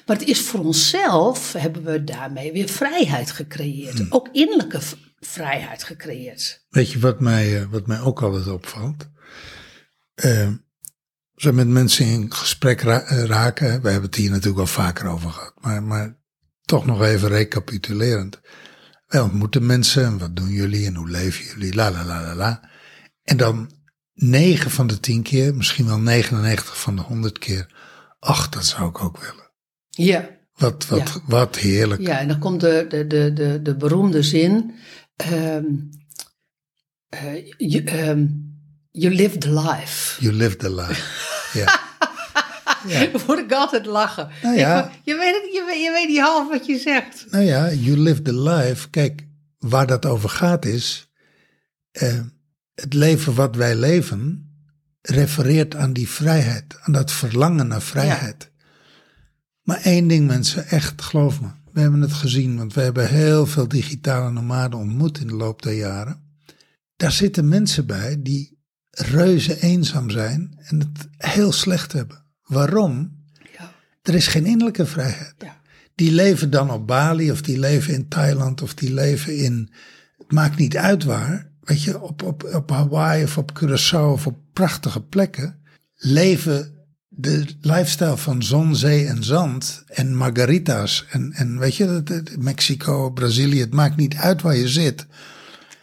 Maar 0.05 0.17
het 0.17 0.27
is 0.27 0.41
voor 0.41 0.59
onszelf, 0.59 1.53
hebben 1.53 1.83
we 1.83 2.03
daarmee 2.03 2.51
weer 2.51 2.69
vrijheid 2.69 3.31
gecreëerd. 3.31 4.11
Ook 4.11 4.29
innerlijke 4.31 4.79
vrijheid 5.25 5.84
gecreëerd. 5.84 6.65
Weet 6.69 6.91
je 6.91 6.99
wat 6.99 7.19
mij, 7.19 7.60
eh, 7.62 7.65
wat 7.69 7.88
mij 7.88 7.99
ook 8.01 8.21
altijd 8.21 8.47
opvalt? 8.47 9.10
Eh, 10.13 10.47
als 11.34 11.43
we 11.43 11.51
met 11.51 11.67
mensen 11.67 12.05
in 12.05 12.34
gesprek 12.34 12.81
ra- 12.81 13.03
eh, 13.03 13.23
raken, 13.23 13.81
we 13.81 13.89
hebben 13.89 14.10
het 14.10 14.15
hier 14.19 14.29
natuurlijk 14.29 14.60
al 14.60 14.67
vaker 14.67 15.07
over 15.07 15.29
gehad, 15.29 15.53
maar, 15.62 15.84
maar 15.84 16.17
toch 16.62 16.86
nog 16.86 17.01
even 17.03 17.29
recapitulerend. 17.29 18.39
Wij 19.07 19.21
ontmoeten 19.21 19.65
mensen 19.65 20.05
en 20.05 20.17
wat 20.17 20.36
doen 20.36 20.49
jullie 20.49 20.86
en 20.86 20.95
hoe 20.95 21.10
leven 21.10 21.45
jullie, 21.45 21.73
la 21.75 21.91
la 21.91 22.05
la 22.05 22.21
la 22.21 22.36
la. 22.36 22.69
En 23.23 23.38
dan 23.38 23.71
9 24.13 24.71
van 24.71 24.88
de 24.88 24.99
10 24.99 25.21
keer, 25.23 25.55
misschien 25.55 25.86
wel 25.86 25.99
99 25.99 26.79
van 26.81 26.95
de 26.95 27.01
100 27.01 27.39
keer, 27.39 27.73
ach, 28.19 28.49
dat 28.49 28.65
zou 28.65 28.89
ik 28.89 29.01
ook 29.03 29.17
willen. 29.17 29.49
Ja, 29.89 30.39
Wat, 30.55 30.88
wat, 30.88 30.99
Ja. 30.99 31.21
wat 31.25 31.55
heerlijk. 31.57 32.01
ja 32.01 32.19
en 32.19 32.27
dan 32.27 32.39
komt 32.39 32.62
de, 32.62 32.86
de, 32.89 33.07
de, 33.07 33.34
de, 33.34 33.62
de 33.62 33.75
beroemde 33.75 34.23
zin. 34.23 34.73
Ehm 35.23 35.65
eh, 37.12 37.51
you, 37.57 37.84
ehm, 37.86 38.27
you 38.91 39.13
live 39.13 39.38
the 39.38 39.53
life. 39.53 40.21
You 40.21 40.34
live 40.34 40.55
the 40.55 40.75
life. 40.75 41.29
Ja. 41.60 41.79
Ja. 42.88 43.12
word 43.25 43.39
ik 43.39 43.51
altijd 43.51 43.86
lachen. 43.86 44.29
Nou 44.41 44.57
ja. 44.57 44.86
Ik, 44.86 44.91
je, 45.03 45.15
weet 45.15 45.34
het, 45.34 45.53
je, 45.53 45.63
weet, 45.65 45.84
je 45.84 45.91
weet 45.91 46.07
niet 46.07 46.19
half 46.19 46.49
wat 46.49 46.65
je 46.65 46.77
zegt. 46.77 47.25
Nou 47.29 47.43
ja, 47.43 47.71
you 47.71 47.97
live 47.97 48.21
the 48.21 48.39
life. 48.39 48.89
Kijk, 48.89 49.27
waar 49.60 49.88
dat 49.88 50.05
over 50.05 50.29
gaat 50.29 50.65
is, 50.65 51.10
eh, 51.91 52.19
het 52.75 52.93
leven 52.93 53.34
wat 53.36 53.55
wij 53.55 53.75
leven 53.75 54.51
refereert 55.01 55.75
aan 55.75 55.93
die 55.93 56.10
vrijheid, 56.10 56.77
aan 56.81 56.93
dat 56.93 57.12
verlangen 57.12 57.67
naar 57.67 57.81
vrijheid. 57.81 58.51
Maar 59.62 59.81
één 59.81 60.07
ding 60.07 60.27
mensen, 60.27 60.67
echt 60.67 61.01
geloof 61.01 61.41
me, 61.41 61.47
we 61.73 61.79
hebben 61.79 62.01
het 62.01 62.13
gezien, 62.13 62.57
want 62.57 62.73
we 62.73 62.81
hebben 62.81 63.10
heel 63.10 63.45
veel 63.45 63.67
digitale 63.67 64.31
nomaden 64.31 64.79
ontmoet 64.79 65.19
in 65.19 65.27
de 65.27 65.36
loop 65.36 65.62
der 65.62 65.73
jaren. 65.73 66.21
Daar 66.95 67.12
zitten 67.12 67.47
mensen 67.47 67.86
bij 67.86 68.21
die 68.21 68.60
reuze 68.89 69.62
eenzaam 69.62 70.10
zijn 70.10 70.57
en 70.57 70.79
het 70.79 71.07
heel 71.17 71.51
slecht 71.51 71.91
hebben. 71.91 72.25
Waarom? 72.43 73.19
Ja. 73.57 73.71
Er 74.01 74.15
is 74.15 74.27
geen 74.27 74.45
innerlijke 74.45 74.86
vrijheid. 74.86 75.36
Ja. 75.38 75.62
Die 75.95 76.12
leven 76.12 76.49
dan 76.49 76.71
op 76.71 76.88
Bali 76.88 77.31
of 77.31 77.41
die 77.41 77.60
leven 77.60 77.93
in 77.93 78.07
Thailand 78.07 78.62
of 78.62 78.73
die 78.73 78.93
leven 78.93 79.38
in, 79.38 79.73
het 80.17 80.31
maakt 80.31 80.57
niet 80.57 80.77
uit 80.77 81.03
waar, 81.03 81.51
weet 81.62 81.84
je, 81.84 82.01
op, 82.01 82.23
op, 82.23 82.43
op 82.53 82.69
Hawaii 82.69 83.23
of 83.23 83.38
op 83.38 83.60
Curaçao 83.60 84.12
of 84.12 84.27
op 84.27 84.38
prachtige 84.53 85.01
plekken, 85.01 85.62
leven 85.95 86.80
de 87.13 87.45
lifestyle 87.62 88.17
van 88.17 88.43
zon, 88.43 88.76
zee 88.76 89.08
en 89.08 89.24
zand 89.24 89.84
en 89.88 90.15
margarita's 90.15 91.06
en, 91.10 91.32
en 91.32 91.60
weet 91.60 91.76
je, 91.76 92.04
Mexico, 92.39 93.10
Brazilië, 93.10 93.60
het 93.60 93.74
maakt 93.74 93.95
niet 93.95 94.15
uit 94.15 94.41
waar 94.41 94.56
je 94.56 94.69
zit. 94.69 95.06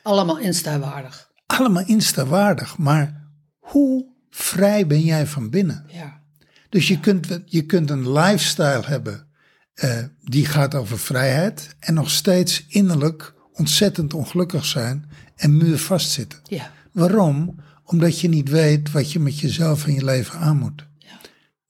Allemaal 0.03 0.39
Insta-waardig. 0.39 1.31
Allemaal 1.47 1.85
instawaardig, 1.87 2.79
maar 2.79 3.29
hoe 3.59 4.07
vrij 4.31 4.87
ben 4.87 5.01
jij 5.01 5.27
van 5.27 5.51
binnen? 5.51 5.85
Ja. 5.89 6.21
Dus 6.69 6.89
je 6.89 7.01
kunt, 7.01 7.41
je 7.45 7.63
kunt 7.63 7.91
een 7.91 8.13
lifestyle 8.13 8.83
hebben 8.85 9.27
eh, 9.75 10.05
die 10.25 10.47
gaat 10.47 10.75
over 10.75 10.99
vrijheid 10.99 11.77
en 11.79 11.95
nog 11.95 12.11
steeds 12.11 12.67
innerlijk 12.69 13.35
ontzettend 13.53 14.15
ongelukkig 14.15 14.65
zijn 14.65 15.11
en 15.37 15.57
muurvast 15.57 16.11
zitten. 16.11 16.39
Ja. 16.43 16.71
Waarom? 16.93 17.61
Omdat 17.85 18.21
je 18.21 18.29
niet 18.29 18.49
weet 18.49 18.91
wat 18.91 19.13
je 19.13 19.19
met 19.19 19.39
jezelf 19.39 19.87
en 19.87 19.95
je 19.95 20.05
leven 20.05 20.39
aan 20.39 20.57
moet. 20.57 20.88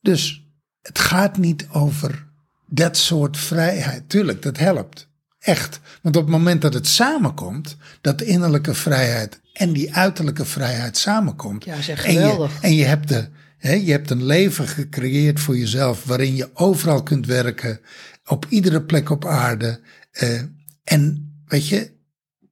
Dus 0.01 0.47
het 0.83 0.99
gaat 0.99 1.37
niet 1.37 1.67
over 1.73 2.27
dat 2.67 2.97
soort 2.97 3.37
vrijheid. 3.37 4.09
Tuurlijk, 4.09 4.43
dat 4.43 4.59
helpt. 4.59 5.09
Echt. 5.39 5.81
Want 6.03 6.17
op 6.17 6.23
het 6.23 6.31
moment 6.31 6.63
dat 6.63 6.75
het 6.75 6.87
samenkomt, 6.87 7.77
dat 8.01 8.19
de 8.19 8.25
innerlijke 8.25 8.75
vrijheid 8.75 9.41
en 9.53 9.73
die 9.73 9.95
uiterlijke 9.95 10.45
vrijheid 10.45 10.97
samenkomt. 10.97 11.65
Ja, 11.65 11.81
zeg, 11.81 12.05
en 12.05 12.13
je, 12.13 12.19
geweldig. 12.19 12.61
en 12.61 12.75
je 12.75 12.85
hebt, 12.85 13.09
de, 13.09 13.29
hè, 13.59 13.73
je 13.73 13.91
hebt 13.91 14.11
een 14.11 14.25
leven 14.25 14.69
gecreëerd 14.69 15.41
voor 15.41 15.59
jezelf 15.59 16.05
waarin 16.05 16.37
je 16.37 16.51
overal 16.55 17.03
kunt 17.03 17.27
werken, 17.27 17.81
op 18.27 18.47
iedere 18.49 18.83
plek 18.83 19.11
op 19.11 19.25
aarde. 19.27 19.81
eh, 20.11 20.41
en 20.85 21.33
weet 21.47 21.69
je, 21.69 21.91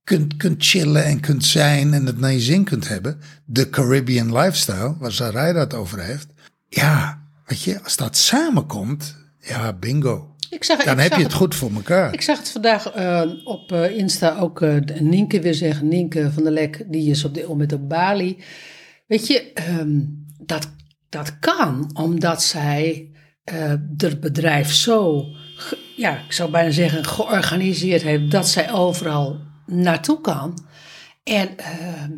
kunt, 0.04 0.37
kunt 0.37 0.64
chillen 0.64 1.04
en 1.04 1.20
kunt 1.20 1.44
zijn 1.44 1.94
en 1.94 2.06
het 2.06 2.18
naar 2.18 2.32
je 2.32 2.40
zin 2.40 2.64
kunt 2.64 2.88
hebben. 2.88 3.20
De 3.44 3.70
Caribbean 3.70 4.32
lifestyle, 4.38 4.96
waar 4.98 5.12
Sarai 5.12 5.52
dat 5.52 5.74
over 5.74 6.00
heeft. 6.00 6.26
Ja, 6.68 7.25
weet 7.46 7.62
je, 7.62 7.82
als 7.82 7.96
dat 7.96 8.16
samenkomt, 8.16 9.16
ja, 9.40 9.72
bingo. 9.72 10.35
Ik 10.50 10.64
zag, 10.64 10.85
Dan 10.85 10.94
ik 10.94 11.00
heb 11.00 11.09
zag 11.09 11.18
je 11.18 11.24
het 11.24 11.35
goed 11.35 11.54
voor 11.54 11.70
elkaar. 11.74 12.12
Ik 12.12 12.20
zag 12.20 12.38
het 12.38 12.50
vandaag 12.50 12.87
eh, 12.87 13.22
op 13.44 13.72
eh, 13.72 13.96
Insta 13.96 14.38
ook 14.38 14.62
eh, 14.62 14.76
Nienke 15.00 15.40
weer 15.40 15.54
zeggen. 15.54 15.88
Nienke 15.88 16.30
van 16.32 16.42
der 16.42 16.52
Lek, 16.52 16.85
die 16.87 17.11
is 17.11 17.24
op 17.24 17.35
dit 17.35 17.48
moment 17.48 17.72
op 17.72 17.88
Bali. 17.88 18.42
Weet 19.06 19.26
je, 19.26 19.52
ehm, 19.52 20.00
dat, 20.38 20.70
dat 21.09 21.38
kan 21.38 21.90
omdat 21.94 22.42
zij 22.42 23.11
het 23.96 24.20
bedrijf 24.20 24.72
zo, 24.72 25.24
ja, 25.96 26.18
ik 26.18 26.32
zou 26.32 26.50
bijna 26.50 26.70
zeggen, 26.70 27.04
georganiseerd 27.04 28.02
heeft 28.02 28.30
dat 28.30 28.48
zij 28.48 28.72
overal 28.72 29.40
naartoe 29.66 30.20
kan. 30.20 30.66
En, 31.22 31.59
ehm, 31.59 32.12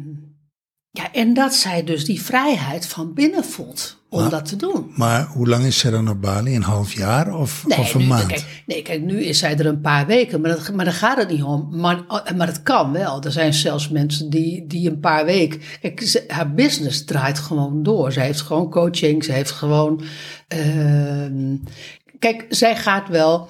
ja, 0.91 1.13
en 1.13 1.35
dat 1.35 1.55
zij 1.55 1.85
dus 1.85 2.05
die 2.05 2.23
vrijheid 2.23 2.87
van 2.87 3.15
binnen 3.15 3.45
voelt 3.45 3.98
om 4.11 4.29
dat 4.29 4.45
te 4.49 4.57
doen. 4.57 4.93
Maar 4.97 5.27
hoe 5.27 5.49
lang 5.49 5.65
is 5.65 5.79
ze 5.79 5.91
dan 5.91 6.09
op 6.09 6.21
Bali? 6.21 6.55
Een 6.57 6.63
half 6.63 6.93
jaar 6.93 7.35
of, 7.35 7.65
of 7.79 7.95
een 7.95 8.01
nu, 8.01 8.07
maand? 8.07 8.27
Kijk, 8.27 8.63
nee, 8.67 8.83
kijk, 8.83 9.03
nu 9.03 9.23
is 9.25 9.39
zij 9.39 9.57
er 9.59 9.67
een 9.67 9.81
paar 9.81 10.07
weken, 10.07 10.41
maar, 10.41 10.51
dat, 10.51 10.73
maar 10.75 10.85
daar 10.85 10.95
gaat 10.95 11.17
het 11.19 11.29
niet 11.29 11.43
om. 11.43 11.69
Maar, 11.73 12.05
maar 12.37 12.47
het 12.47 12.63
kan 12.63 12.93
wel. 12.93 13.23
Er 13.23 13.33
zijn 13.33 13.55
zelfs 13.55 13.89
mensen 13.89 14.31
die, 14.31 14.67
die 14.67 14.91
een 14.91 15.01
paar 15.01 15.25
weken. 15.25 15.61
Kijk, 15.81 16.01
ze- 16.03 16.25
haar 16.29 16.55
business 16.55 17.05
draait 17.05 17.39
gewoon 17.39 17.83
door. 17.83 18.13
Ze 18.13 18.21
heeft 18.21 18.41
gewoon 18.41 18.71
coaching, 18.71 19.25
ze 19.25 19.33
heeft 19.33 19.51
gewoon. 19.51 20.03
ehm, 20.49 21.57
kijk, 22.19 22.47
zij 22.49 22.77
gaat 22.77 23.09
wel. 23.09 23.49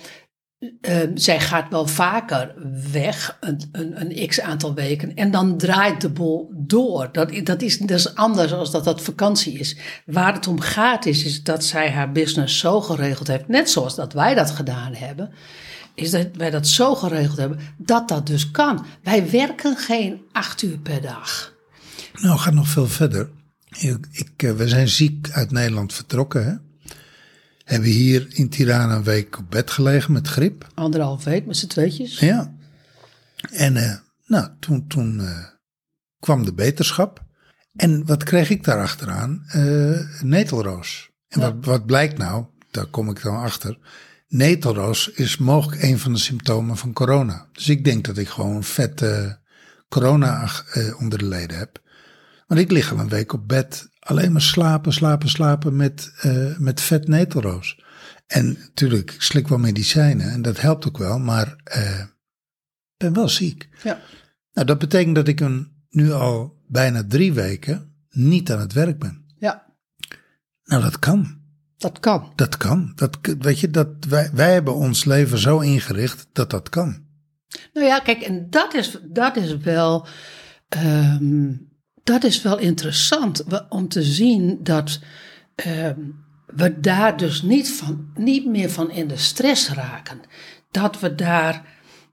Ehm, 0.80 1.16
zij 1.16 1.40
gaat 1.40 1.70
wel 1.70 1.86
vaker 1.86 2.54
weg, 2.92 3.36
een, 3.40 3.68
een, 3.72 4.00
een 4.00 4.26
x 4.26 4.40
aantal 4.40 4.74
weken, 4.74 5.14
en 5.14 5.30
dan 5.30 5.58
draait 5.58 6.00
de 6.00 6.10
boel 6.10 6.50
door. 6.54 7.08
Dat, 7.12 7.40
dat, 7.44 7.62
is, 7.62 8.14
anders 8.14 8.52
als 8.52 8.70
dat 8.70 8.84
dat 8.84 9.02
vakantie 9.02 9.58
is. 9.58 9.76
Waar 10.06 10.34
het 10.34 10.46
om 10.46 10.60
gaat 10.60 11.06
is, 11.06 11.24
is 11.24 11.42
dat 11.42 11.64
zij 11.64 11.90
haar 11.90 12.12
business 12.12 12.58
zo 12.58 12.80
geregeld 12.80 13.28
heeft, 13.28 13.48
net 13.48 13.70
zoals 13.70 13.94
dat 13.94 14.12
wij 14.12 14.34
dat 14.34 14.50
gedaan 14.50 14.94
hebben, 14.94 15.30
is 15.94 16.10
dat 16.10 16.28
wij 16.32 16.50
dat 16.50 16.68
zo 16.68 16.94
geregeld 16.94 17.38
hebben, 17.38 17.58
dat 17.76 18.08
dat 18.08 18.26
dus 18.26 18.50
kan. 18.50 18.86
Wij 19.02 19.30
werken 19.30 19.76
geen 19.76 20.20
acht 20.32 20.62
uur 20.62 20.78
per 20.78 21.00
dag. 21.02 21.56
Nou, 22.20 22.38
gaat 22.38 22.54
nog 22.54 22.68
veel 22.68 22.86
verder. 22.86 23.30
Ik, 24.10 24.28
eh, 24.36 24.52
we 24.52 24.68
zijn 24.68 24.88
ziek 24.88 25.30
uit 25.32 25.50
Nederland 25.50 25.92
vertrokken. 25.92 26.46
Hè? 26.46 26.54
Hebben 27.68 27.88
hier 27.88 28.26
in 28.30 28.48
Tirana 28.48 28.94
een 28.94 29.02
week 29.02 29.38
op 29.38 29.50
bed 29.50 29.70
gelegen 29.70 30.12
met 30.12 30.28
griep. 30.28 30.70
Anderhalf 30.74 31.24
week 31.24 31.46
met 31.46 31.56
z'n 31.56 31.66
tweetjes. 31.66 32.18
Ja. 32.18 32.54
En 33.50 33.76
eh, 33.76 33.96
nou, 34.26 34.48
toen, 34.60 34.86
toen 34.86 35.20
eh, 35.20 35.44
kwam 36.18 36.44
de 36.44 36.54
beterschap. 36.54 37.24
En 37.76 38.06
wat 38.06 38.22
kreeg 38.22 38.50
ik 38.50 38.64
daar 38.64 38.80
achteraan? 38.80 39.42
Eh 39.48 40.22
netelroos. 40.22 41.10
En 41.28 41.40
wat, 41.40 41.54
wat 41.60 41.86
blijkt 41.86 42.18
nou? 42.18 42.44
Daar 42.70 42.86
kom 42.86 43.10
ik 43.10 43.22
dan 43.22 43.36
achter. 43.36 43.78
Netelroos 44.28 45.08
is 45.08 45.36
mogelijk 45.36 45.82
een 45.82 45.98
van 45.98 46.12
de 46.12 46.18
symptomen 46.18 46.76
van 46.76 46.92
corona. 46.92 47.48
Dus 47.52 47.68
ik 47.68 47.84
denk 47.84 48.04
dat 48.04 48.18
ik 48.18 48.28
gewoon 48.28 48.64
vette 48.64 49.38
corona 49.88 50.50
onder 50.98 51.18
de 51.18 51.26
leden 51.26 51.58
heb. 51.58 51.82
Want 52.46 52.60
ik 52.60 52.70
lig 52.70 52.92
al 52.92 52.98
een 52.98 53.08
week 53.08 53.32
op 53.32 53.48
bed. 53.48 53.88
Alleen 54.08 54.32
maar 54.32 54.42
slapen, 54.42 54.92
slapen, 54.92 55.28
slapen 55.28 55.76
met, 55.76 56.12
eh, 56.20 56.56
met 56.58 56.80
vet 56.80 57.08
netelroos. 57.08 57.82
En 58.26 58.46
natuurlijk, 58.60 59.10
ik 59.12 59.22
slik 59.22 59.48
wel 59.48 59.58
medicijnen 59.58 60.30
en 60.30 60.42
dat 60.42 60.60
helpt 60.60 60.86
ook 60.86 60.98
wel. 60.98 61.18
Maar 61.18 61.56
eh, 61.64 62.04
ben 62.96 63.12
wel 63.12 63.28
ziek. 63.28 63.68
Ja. 63.82 64.00
Nou, 64.52 64.66
dat 64.66 64.78
betekent 64.78 65.14
dat 65.14 65.28
ik 65.28 65.40
een, 65.40 65.72
nu 65.88 66.12
al 66.12 66.62
bijna 66.66 67.04
drie 67.08 67.32
weken 67.32 67.94
niet 68.10 68.52
aan 68.52 68.60
het 68.60 68.72
werk 68.72 68.98
ben. 68.98 69.24
ja, 69.38 69.74
Nou, 70.64 70.82
dat 70.82 70.98
kan. 70.98 71.40
dat 71.76 72.00
kan. 72.00 72.32
Dat 72.34 72.56
kan. 72.56 72.92
Dat, 72.94 73.18
weet 73.38 73.60
je, 73.60 73.70
dat 73.70 73.88
wij, 74.08 74.30
wij 74.32 74.52
hebben 74.52 74.74
ons 74.74 75.04
leven 75.04 75.38
zo 75.38 75.58
ingericht 75.58 76.28
dat 76.32 76.50
dat 76.50 76.68
kan. 76.68 77.06
Nou 77.72 77.86
ja, 77.86 78.00
kijk, 78.00 78.20
en 78.22 78.50
dat 78.50 78.74
is, 78.74 78.98
dat 79.04 79.36
is 79.36 79.56
wel. 79.56 80.06
ehm, 80.68 81.52
dat 82.08 82.24
is 82.24 82.42
wel 82.42 82.58
interessant 82.58 83.44
om 83.68 83.88
te 83.88 84.02
zien 84.02 84.58
dat 84.62 85.00
ehm, 85.54 86.00
we 86.46 86.80
daar 86.80 87.16
dus 87.16 87.42
niet, 87.42 87.70
van, 87.70 88.10
niet 88.14 88.46
meer 88.46 88.70
van 88.70 88.90
in 88.90 89.08
de 89.08 89.16
stress 89.16 89.68
raken. 89.68 90.20
Dat 90.70 91.00
we 91.00 91.14
daar, 91.14 91.62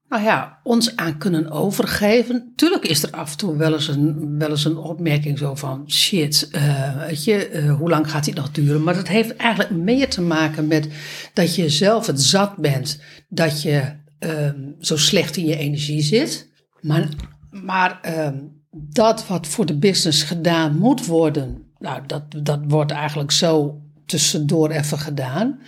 nou 0.10 0.24
ja, 0.24 0.60
ons 0.64 0.96
aan 0.96 1.18
kunnen 1.18 1.52
overgeven. 1.52 2.52
Tuurlijk 2.56 2.86
is 2.86 3.04
er 3.04 3.12
af 3.12 3.32
en 3.32 3.38
toe 3.38 3.58
wel 3.58 3.74
eens 3.74 3.88
een, 3.88 4.38
wel 4.38 4.50
eens 4.50 4.66
een 4.66 4.78
opmerking 4.78 5.38
zo 5.38 5.56
van 5.56 5.92
shit, 5.92 6.48
eh, 6.52 6.98
weet 7.08 7.24
je, 7.24 7.48
eh, 7.48 7.76
hoe 7.76 7.90
lang 7.90 8.12
gaat 8.12 8.26
dit 8.26 8.36
nog 8.36 8.52
duren? 8.52 8.84
Maar 8.84 8.96
dat 8.96 9.08
heeft 9.08 9.36
eigenlijk 9.36 9.72
meer 9.72 10.10
te 10.10 10.22
maken 10.22 10.68
met 10.68 10.88
dat 11.34 11.56
je 11.56 11.70
zelf 11.70 12.08
het 12.08 12.22
zat 12.22 12.56
bent, 12.58 13.02
dat 13.30 13.62
je 13.62 14.04
ehm, 14.20 14.72
zo 14.80 14.98
slecht 14.98 15.38
in 15.38 15.46
je 15.46 15.58
energie 15.58 16.02
zit. 16.02 16.52
Maar, 16.82 17.10
maar 17.50 18.00
ehm, 18.02 18.36
dat 18.78 19.28
wat 19.28 19.48
voor 19.48 19.66
de 19.66 19.78
business 19.78 20.24
gedaan 20.24 20.78
moet 20.78 21.06
worden, 21.06 21.64
nou, 21.80 22.02
dat, 22.08 22.24
dat 22.44 22.60
wordt 22.68 22.92
eigenlijk 22.92 23.32
zo 23.32 23.82
tussendoor 24.06 24.70
even 24.70 25.00
gedaan. 25.00 25.60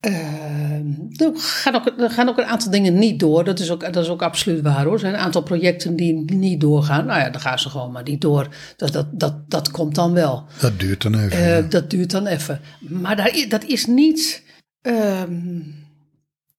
Ehm, 0.00 0.92
er, 1.16 1.30
gaan 1.34 1.74
ook, 1.74 1.86
er 1.98 2.10
gaan 2.10 2.28
ook 2.28 2.38
een 2.38 2.44
aantal 2.44 2.70
dingen 2.70 2.98
niet 2.98 3.20
door. 3.20 3.44
Dat 3.44 3.58
is 3.58 3.70
ook, 3.70 3.80
dat 3.80 4.04
is 4.04 4.08
ook 4.08 4.22
absoluut 4.22 4.62
waar 4.62 4.84
hoor. 4.84 4.92
Er 4.92 4.98
zijn 4.98 5.14
een 5.14 5.20
aantal 5.20 5.42
projecten 5.42 5.96
die 5.96 6.14
niet 6.34 6.60
doorgaan. 6.60 7.06
Nou 7.06 7.20
ja, 7.20 7.30
dan 7.30 7.40
gaan 7.40 7.58
ze 7.58 7.68
gewoon 7.68 7.92
maar 7.92 8.02
niet 8.02 8.20
door. 8.20 8.48
Dat, 8.76 8.92
dat, 8.92 9.06
dat, 9.12 9.50
dat 9.50 9.70
komt 9.70 9.94
dan 9.94 10.12
wel. 10.12 10.46
Dat 10.60 10.78
duurt 10.80 11.02
dan 11.02 11.14
even. 11.14 11.38
Eh, 11.38 11.56
ja. 11.56 11.60
Dat 11.60 11.90
duurt 11.90 12.10
dan 12.10 12.26
even. 12.26 12.60
Maar 12.80 13.16
daar, 13.16 13.44
dat 13.48 13.64
is 13.64 13.86
niet. 13.86 14.44
ehm, 14.82 15.56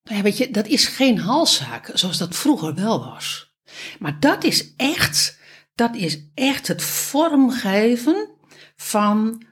nou 0.02 0.16
ja, 0.16 0.22
weet 0.22 0.38
je, 0.38 0.50
dat 0.50 0.66
is 0.66 0.86
geen 0.86 1.18
halszaak 1.18 1.90
zoals 1.94 2.18
dat 2.18 2.36
vroeger 2.36 2.74
wel 2.74 3.04
was. 3.04 3.52
Maar 3.98 4.16
dat 4.20 4.44
is 4.44 4.74
echt, 4.76 5.38
dat 5.80 5.96
is 5.96 6.30
echt 6.34 6.68
het 6.68 6.82
vormgeven 6.82 8.28
van 8.76 9.44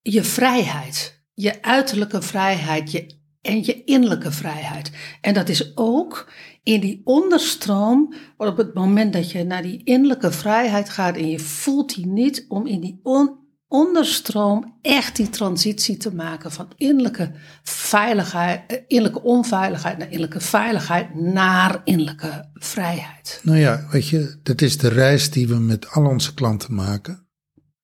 je 0.00 0.24
vrijheid. 0.24 1.16
je 1.34 1.62
uiterlijke 1.62 2.22
vrijheid 2.22 3.16
en 3.40 3.64
je 3.64 3.84
innerlijke 3.84 4.32
vrijheid. 4.32 4.90
En 5.20 5.34
dat 5.34 5.48
is 5.48 5.76
ook 5.76 6.32
in 6.62 6.80
die 6.80 7.00
onderstroom, 7.04 8.14
op 8.36 8.56
het 8.56 8.74
moment 8.74 9.12
dat 9.12 9.30
je 9.30 9.44
naar 9.44 9.62
die 9.62 9.84
innerlijke 9.84 10.32
vrijheid 10.32 10.88
gaat 10.88 11.16
en 11.16 11.28
je 11.28 11.38
voelt 11.38 11.94
die 11.94 12.06
niet, 12.06 12.44
om 12.48 12.66
in 12.66 12.80
die 12.80 13.00
on- 13.02 13.47
onderstroom 13.68 14.78
echt 14.82 15.16
die 15.16 15.30
transitie 15.30 15.96
te 15.96 16.14
maken 16.14 16.52
van 16.52 16.72
innerlijke 16.76 17.32
veiligheid, 17.62 18.60
eh, 18.66 18.78
innerlijke 18.86 19.22
onveiligheid 19.22 19.98
naar 19.98 20.06
innerlijke 20.06 20.40
veiligheid 20.40 21.14
naar 21.14 21.80
innerlijke 21.84 22.50
vrijheid. 22.54 23.40
Nou 23.42 23.58
ja, 23.58 23.86
weet 23.90 24.08
je, 24.08 24.38
dat 24.42 24.60
is 24.60 24.78
de 24.78 24.88
reis 24.88 25.30
die 25.30 25.48
we 25.48 25.58
met 25.58 25.90
al 25.90 26.06
onze 26.06 26.34
klanten 26.34 26.74
maken. 26.74 27.26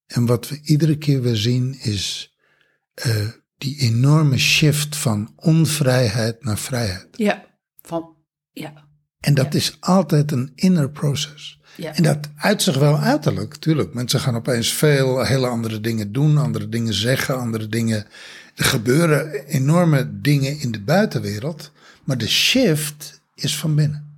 En 0.07 0.27
wat 0.27 0.49
we 0.49 0.61
iedere 0.63 0.99
keer 0.99 1.23
weer 1.23 1.37
zien 1.37 1.79
is 1.81 2.35
eh, 2.95 3.29
die 3.59 3.81
enorme 3.81 4.39
shift 4.39 4.97
van 4.97 5.33
onvrijheid 5.37 6.45
naar 6.45 6.59
vrijheid. 6.59 7.09
Ja, 7.13 7.45
van, 7.83 8.17
ja, 8.53 8.84
En 9.25 9.35
dat 9.35 9.55
is 9.55 9.77
altijd 9.81 10.33
een 10.33 10.53
inner 10.55 10.91
process. 10.91 11.59
ja. 11.77 11.95
En 11.95 12.03
dat 12.03 12.31
uit 12.37 12.63
zich 12.63 12.79
wel 12.79 12.99
uiterlijk, 12.99 13.55
tuurlijk. 13.55 13.95
Mensen 13.95 14.21
gaan 14.21 14.37
opeens 14.37 14.73
veel 14.73 15.25
hele 15.25 15.47
andere 15.47 15.81
dingen 15.81 16.13
doen, 16.13 16.39
andere 16.39 16.69
dingen 16.69 16.95
zeggen, 16.95 17.39
andere 17.39 17.67
dingen. 17.69 18.07
Er 18.55 18.65
gebeuren 18.65 19.47
enorme 19.47 20.21
dingen 20.21 20.61
in 20.61 20.73
de 20.73 20.81
buitenwereld, 20.81 21.73
maar 22.05 22.19
de 22.19 22.29
shift 22.29 23.21
is 23.35 23.57
van 23.57 23.75
binnen. 23.75 24.17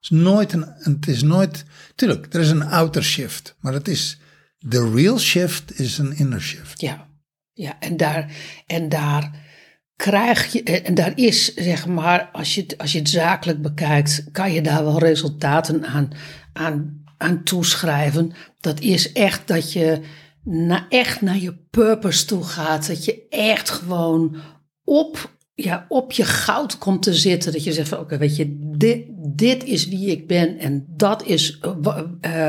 Het 0.00 0.10
is 0.10 0.10
nooit 0.10 0.52
een, 0.52 0.66
het 0.78 1.08
is 1.08 1.22
nooit, 1.22 1.64
tuurlijk, 1.94 2.34
er 2.34 2.40
is 2.40 2.50
een 2.50 2.64
outer 2.64 3.04
shift, 3.04 3.54
maar 3.60 3.72
het 3.72 3.88
is, 3.88 4.18
de 4.58 4.90
real 4.94 5.18
shift 5.18 5.78
is 5.78 5.98
een 5.98 6.16
inner 6.16 6.42
shift. 6.42 6.80
Ja, 6.80 7.06
ja 7.52 7.76
en, 7.80 7.96
daar, 7.96 8.32
en 8.66 8.88
daar 8.88 9.30
krijg 10.02 10.52
je, 10.52 10.62
en 10.62 10.94
daar 10.94 11.12
is 11.14 11.54
zeg 11.54 11.86
maar, 11.86 12.28
als 12.32 12.54
je, 12.54 12.66
als 12.76 12.92
je 12.92 12.98
het 12.98 13.08
zakelijk 13.08 13.62
bekijkt, 13.62 14.24
kan 14.32 14.52
je 14.52 14.60
daar 14.60 14.84
wel 14.84 14.98
resultaten 14.98 15.84
aan, 15.86 16.08
aan, 16.52 17.04
aan 17.18 17.42
toeschrijven. 17.42 18.32
Dat 18.60 18.80
is 18.80 19.12
echt 19.12 19.48
dat 19.48 19.72
je 19.72 20.00
na, 20.44 20.86
echt 20.88 21.20
naar 21.20 21.36
je 21.36 21.56
purpose 21.70 22.24
toe 22.24 22.44
gaat. 22.44 22.86
Dat 22.86 23.04
je 23.04 23.26
echt 23.28 23.70
gewoon 23.70 24.36
op, 24.84 25.30
ja, 25.54 25.86
op 25.88 26.12
je 26.12 26.24
goud 26.24 26.78
komt 26.78 27.02
te 27.02 27.14
zitten. 27.14 27.52
Dat 27.52 27.64
je 27.64 27.72
zegt 27.72 27.88
van 27.88 27.98
oké, 27.98 28.18
weet 28.18 28.36
je, 28.36 28.72
dit, 28.76 29.04
dit 29.34 29.64
is 29.64 29.88
wie 29.88 30.06
ik 30.10 30.26
ben 30.26 30.58
en 30.58 30.84
dat 30.88 31.26
is 31.26 31.58
eh, 31.60 32.02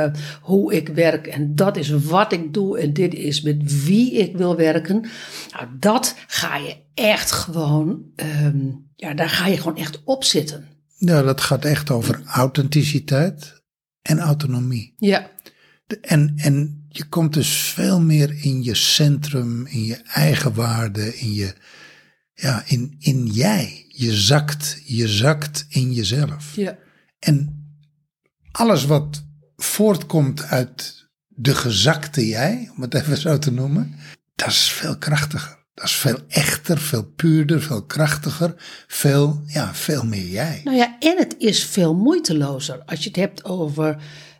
eh, 0.06 0.13
hoe 0.42 0.74
ik 0.74 0.88
werk 0.88 1.28
en 1.28 1.56
dat 1.56 1.78
is 1.78 1.89
wat 1.89 2.32
ik 2.34 2.54
doe 2.54 2.80
en 2.80 2.94
dit 2.94 3.13
is 3.13 3.42
met 3.42 3.86
wie 3.86 4.12
ik 4.13 4.38
wil 4.38 4.56
werken. 4.56 5.06
Nou, 5.52 5.68
dat 5.80 6.16
ga 6.28 6.58
je 6.58 6.76
echt 6.94 7.32
gewoon, 7.32 8.02
ehm, 8.16 8.68
ja, 8.96 9.13
daar 9.13 9.30
ga 9.30 9.48
je 9.48 9.58
gewoon 9.58 9.78
echt 9.78 10.02
op 10.04 10.24
zitten. 10.24 10.68
Ja, 10.98 11.22
dat 11.22 11.42
gaat 11.42 11.66
echt 11.66 11.89
over 11.89 12.22
authenticiteit 12.26 13.62
en 14.02 14.20
autonomie. 14.20 14.94
Ja, 14.98 15.32
De- 15.88 16.00
En, 16.00 16.34
en 16.36 16.86
je 16.89 17.04
komt 17.06 17.34
dus 17.34 17.50
veel 17.58 18.00
meer 18.02 18.44
in 18.44 18.63
je 18.63 18.76
centrum, 18.76 19.66
in 19.68 19.84
je 19.84 19.96
eigen 20.04 20.54
waarde, 20.54 21.16
in 21.18 21.34
je, 21.34 21.54
ja, 22.34 22.63
in, 22.65 22.96
in 23.00 23.26
jij. 23.26 23.86
Je 23.88 24.13
zakt, 24.13 24.82
je 24.86 25.08
zakt 25.08 25.65
in 25.69 25.93
jezelf. 25.93 26.56
ja, 26.56 26.78
En 27.19 27.67
alles 28.52 28.86
wat 28.86 29.26
voortkomt 29.56 30.43
uit 30.43 31.08
de 31.28 31.56
gezakte 31.56 32.28
jij, 32.28 32.72
om 32.76 32.82
het 32.82 32.93
even 32.93 33.17
zo 33.17 33.39
te 33.39 33.52
noemen, 33.52 33.96
dat 34.36 34.48
is 34.48 34.72
veel 34.72 34.98
krachtiger. 34.98 35.62
Dat 35.74 35.86
is 35.86 35.96
veel 35.96 36.19
echter, 36.28 36.78
veel 36.78 37.04
puurder, 37.04 37.62
veel 37.62 37.84
krachtiger, 37.86 38.56
veel, 38.88 39.43
ja, 39.46 39.74
veel 39.74 40.06
meer 40.06 40.28
jij. 40.28 40.62
Nou 40.63 40.78
ja, 40.78 40.96
en 41.00 41.17
het 41.17 41.36
is 41.38 41.63
veel 41.65 41.96
moeitelozer. 41.96 42.82
Als 42.86 43.00
je 43.00 43.08
het 43.08 43.15
hebt 43.15 43.46
over 43.46 43.98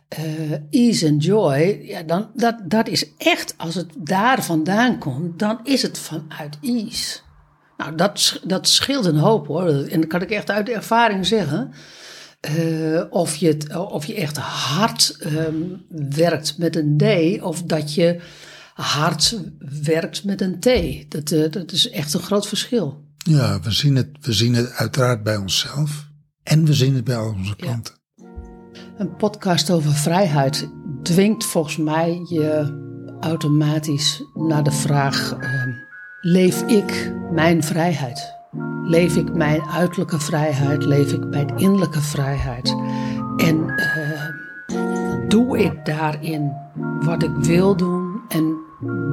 eh, 0.08 0.52
ease 0.70 1.06
en 1.06 1.16
joy, 1.16 1.80
ja, 1.82 2.02
dan, 2.02 2.30
dat, 2.34 2.56
dat 2.64 2.88
is 2.88 3.16
echt, 3.16 3.54
als 3.56 3.74
het 3.74 3.90
daar 3.98 4.44
vandaan 4.44 4.98
komt, 4.98 5.38
dan 5.38 5.60
is 5.62 5.82
het 5.82 5.98
vanuit 5.98 6.58
ease. 6.60 7.18
Nou, 7.84 7.96
dat, 7.96 8.40
dat 8.44 8.68
scheelt 8.68 9.04
een 9.04 9.16
hoop 9.16 9.46
hoor. 9.46 9.68
En 9.68 10.00
dat 10.00 10.08
kan 10.08 10.22
ik 10.22 10.30
echt 10.30 10.50
uit 10.50 10.68
ervaring 10.68 11.26
zeggen. 11.26 11.72
Eh, 12.40 13.02
of, 13.10 13.34
je 13.34 13.46
het, 13.46 13.76
of 13.76 14.04
je 14.04 14.14
echt 14.14 14.36
hard 14.36 15.16
ehm, 15.20 15.54
werkt 15.88 16.58
met 16.58 16.76
een 16.76 16.96
D, 16.96 17.42
of 17.42 17.62
dat 17.62 17.94
je 17.94 18.20
hard 18.74 19.40
werkt 19.82 20.24
met 20.24 20.40
een 20.40 20.60
T. 20.60 20.68
Dat, 21.08 21.30
eh, 21.30 21.50
dat 21.50 21.72
is 21.72 21.90
echt 21.90 22.14
een 22.14 22.20
groot 22.20 22.48
verschil. 22.48 23.04
Ja, 23.16 23.60
we 23.60 23.70
zien 23.70 23.96
het, 23.96 24.08
we 24.20 24.32
zien 24.32 24.54
het 24.54 24.72
uiteraard 24.72 25.22
bij 25.22 25.36
onszelf 25.36 26.08
en 26.42 26.64
we 26.64 26.74
zien 26.74 26.94
het 26.94 27.04
bij 27.04 27.16
al 27.16 27.34
onze 27.36 27.56
klanten. 27.56 27.94
Een 28.98 29.16
podcast 29.16 29.70
over 29.70 29.92
vrijheid 29.92 30.68
dwingt 31.02 31.44
volgens 31.44 31.76
mij 31.76 32.20
je 32.28 32.82
automatisch 33.20 34.22
naar 34.34 34.62
de 34.62 34.72
vraag: 34.72 35.32
ehm, 35.32 35.70
leef 36.24 36.62
ik 36.62 37.12
mijn 37.32 37.62
vrijheid? 37.62 38.34
Leef 38.82 39.16
ik 39.16 39.34
mijn 39.34 39.62
uiterlijke 39.62 40.18
vrijheid? 40.18 40.84
Leef 40.84 41.12
ik 41.12 41.24
mijn 41.24 41.56
innerlijke 41.56 42.00
vrijheid? 42.00 42.76
En 43.36 43.74
ehm, 43.76 44.32
doe 45.28 45.58
ik 45.58 45.84
daarin 45.84 46.52
wat 47.00 47.22
ik 47.22 47.34
wil 47.34 47.76
doen? 47.76 48.20
En 48.28 48.56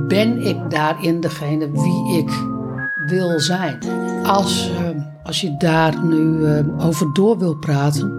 ben 0.08 0.42
ik 0.42 0.70
daarin 0.70 1.20
degene 1.20 1.72
wie 1.72 2.18
ik 2.18 2.30
wil 3.08 3.40
zijn? 3.40 3.80
Als, 4.24 4.72
ehm, 4.72 5.00
als 5.24 5.42
je 5.42 5.58
daar 5.58 6.04
nu 6.04 6.46
ehm, 6.46 6.80
over 6.80 7.14
door 7.14 7.38
wil 7.38 7.56
praten, 7.56 8.12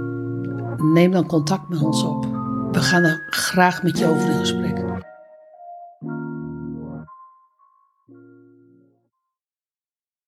neem 0.92 1.10
dan 1.10 1.26
contact 1.26 1.68
met 1.68 1.82
ons 1.82 2.02
op. 2.02 2.26
We 2.72 2.80
gaan 2.80 3.02
er 3.02 3.26
graag 3.30 3.82
met 3.82 3.98
je 3.98 4.06
over 4.06 4.30
in 4.30 4.38
gesprek. 4.38 4.91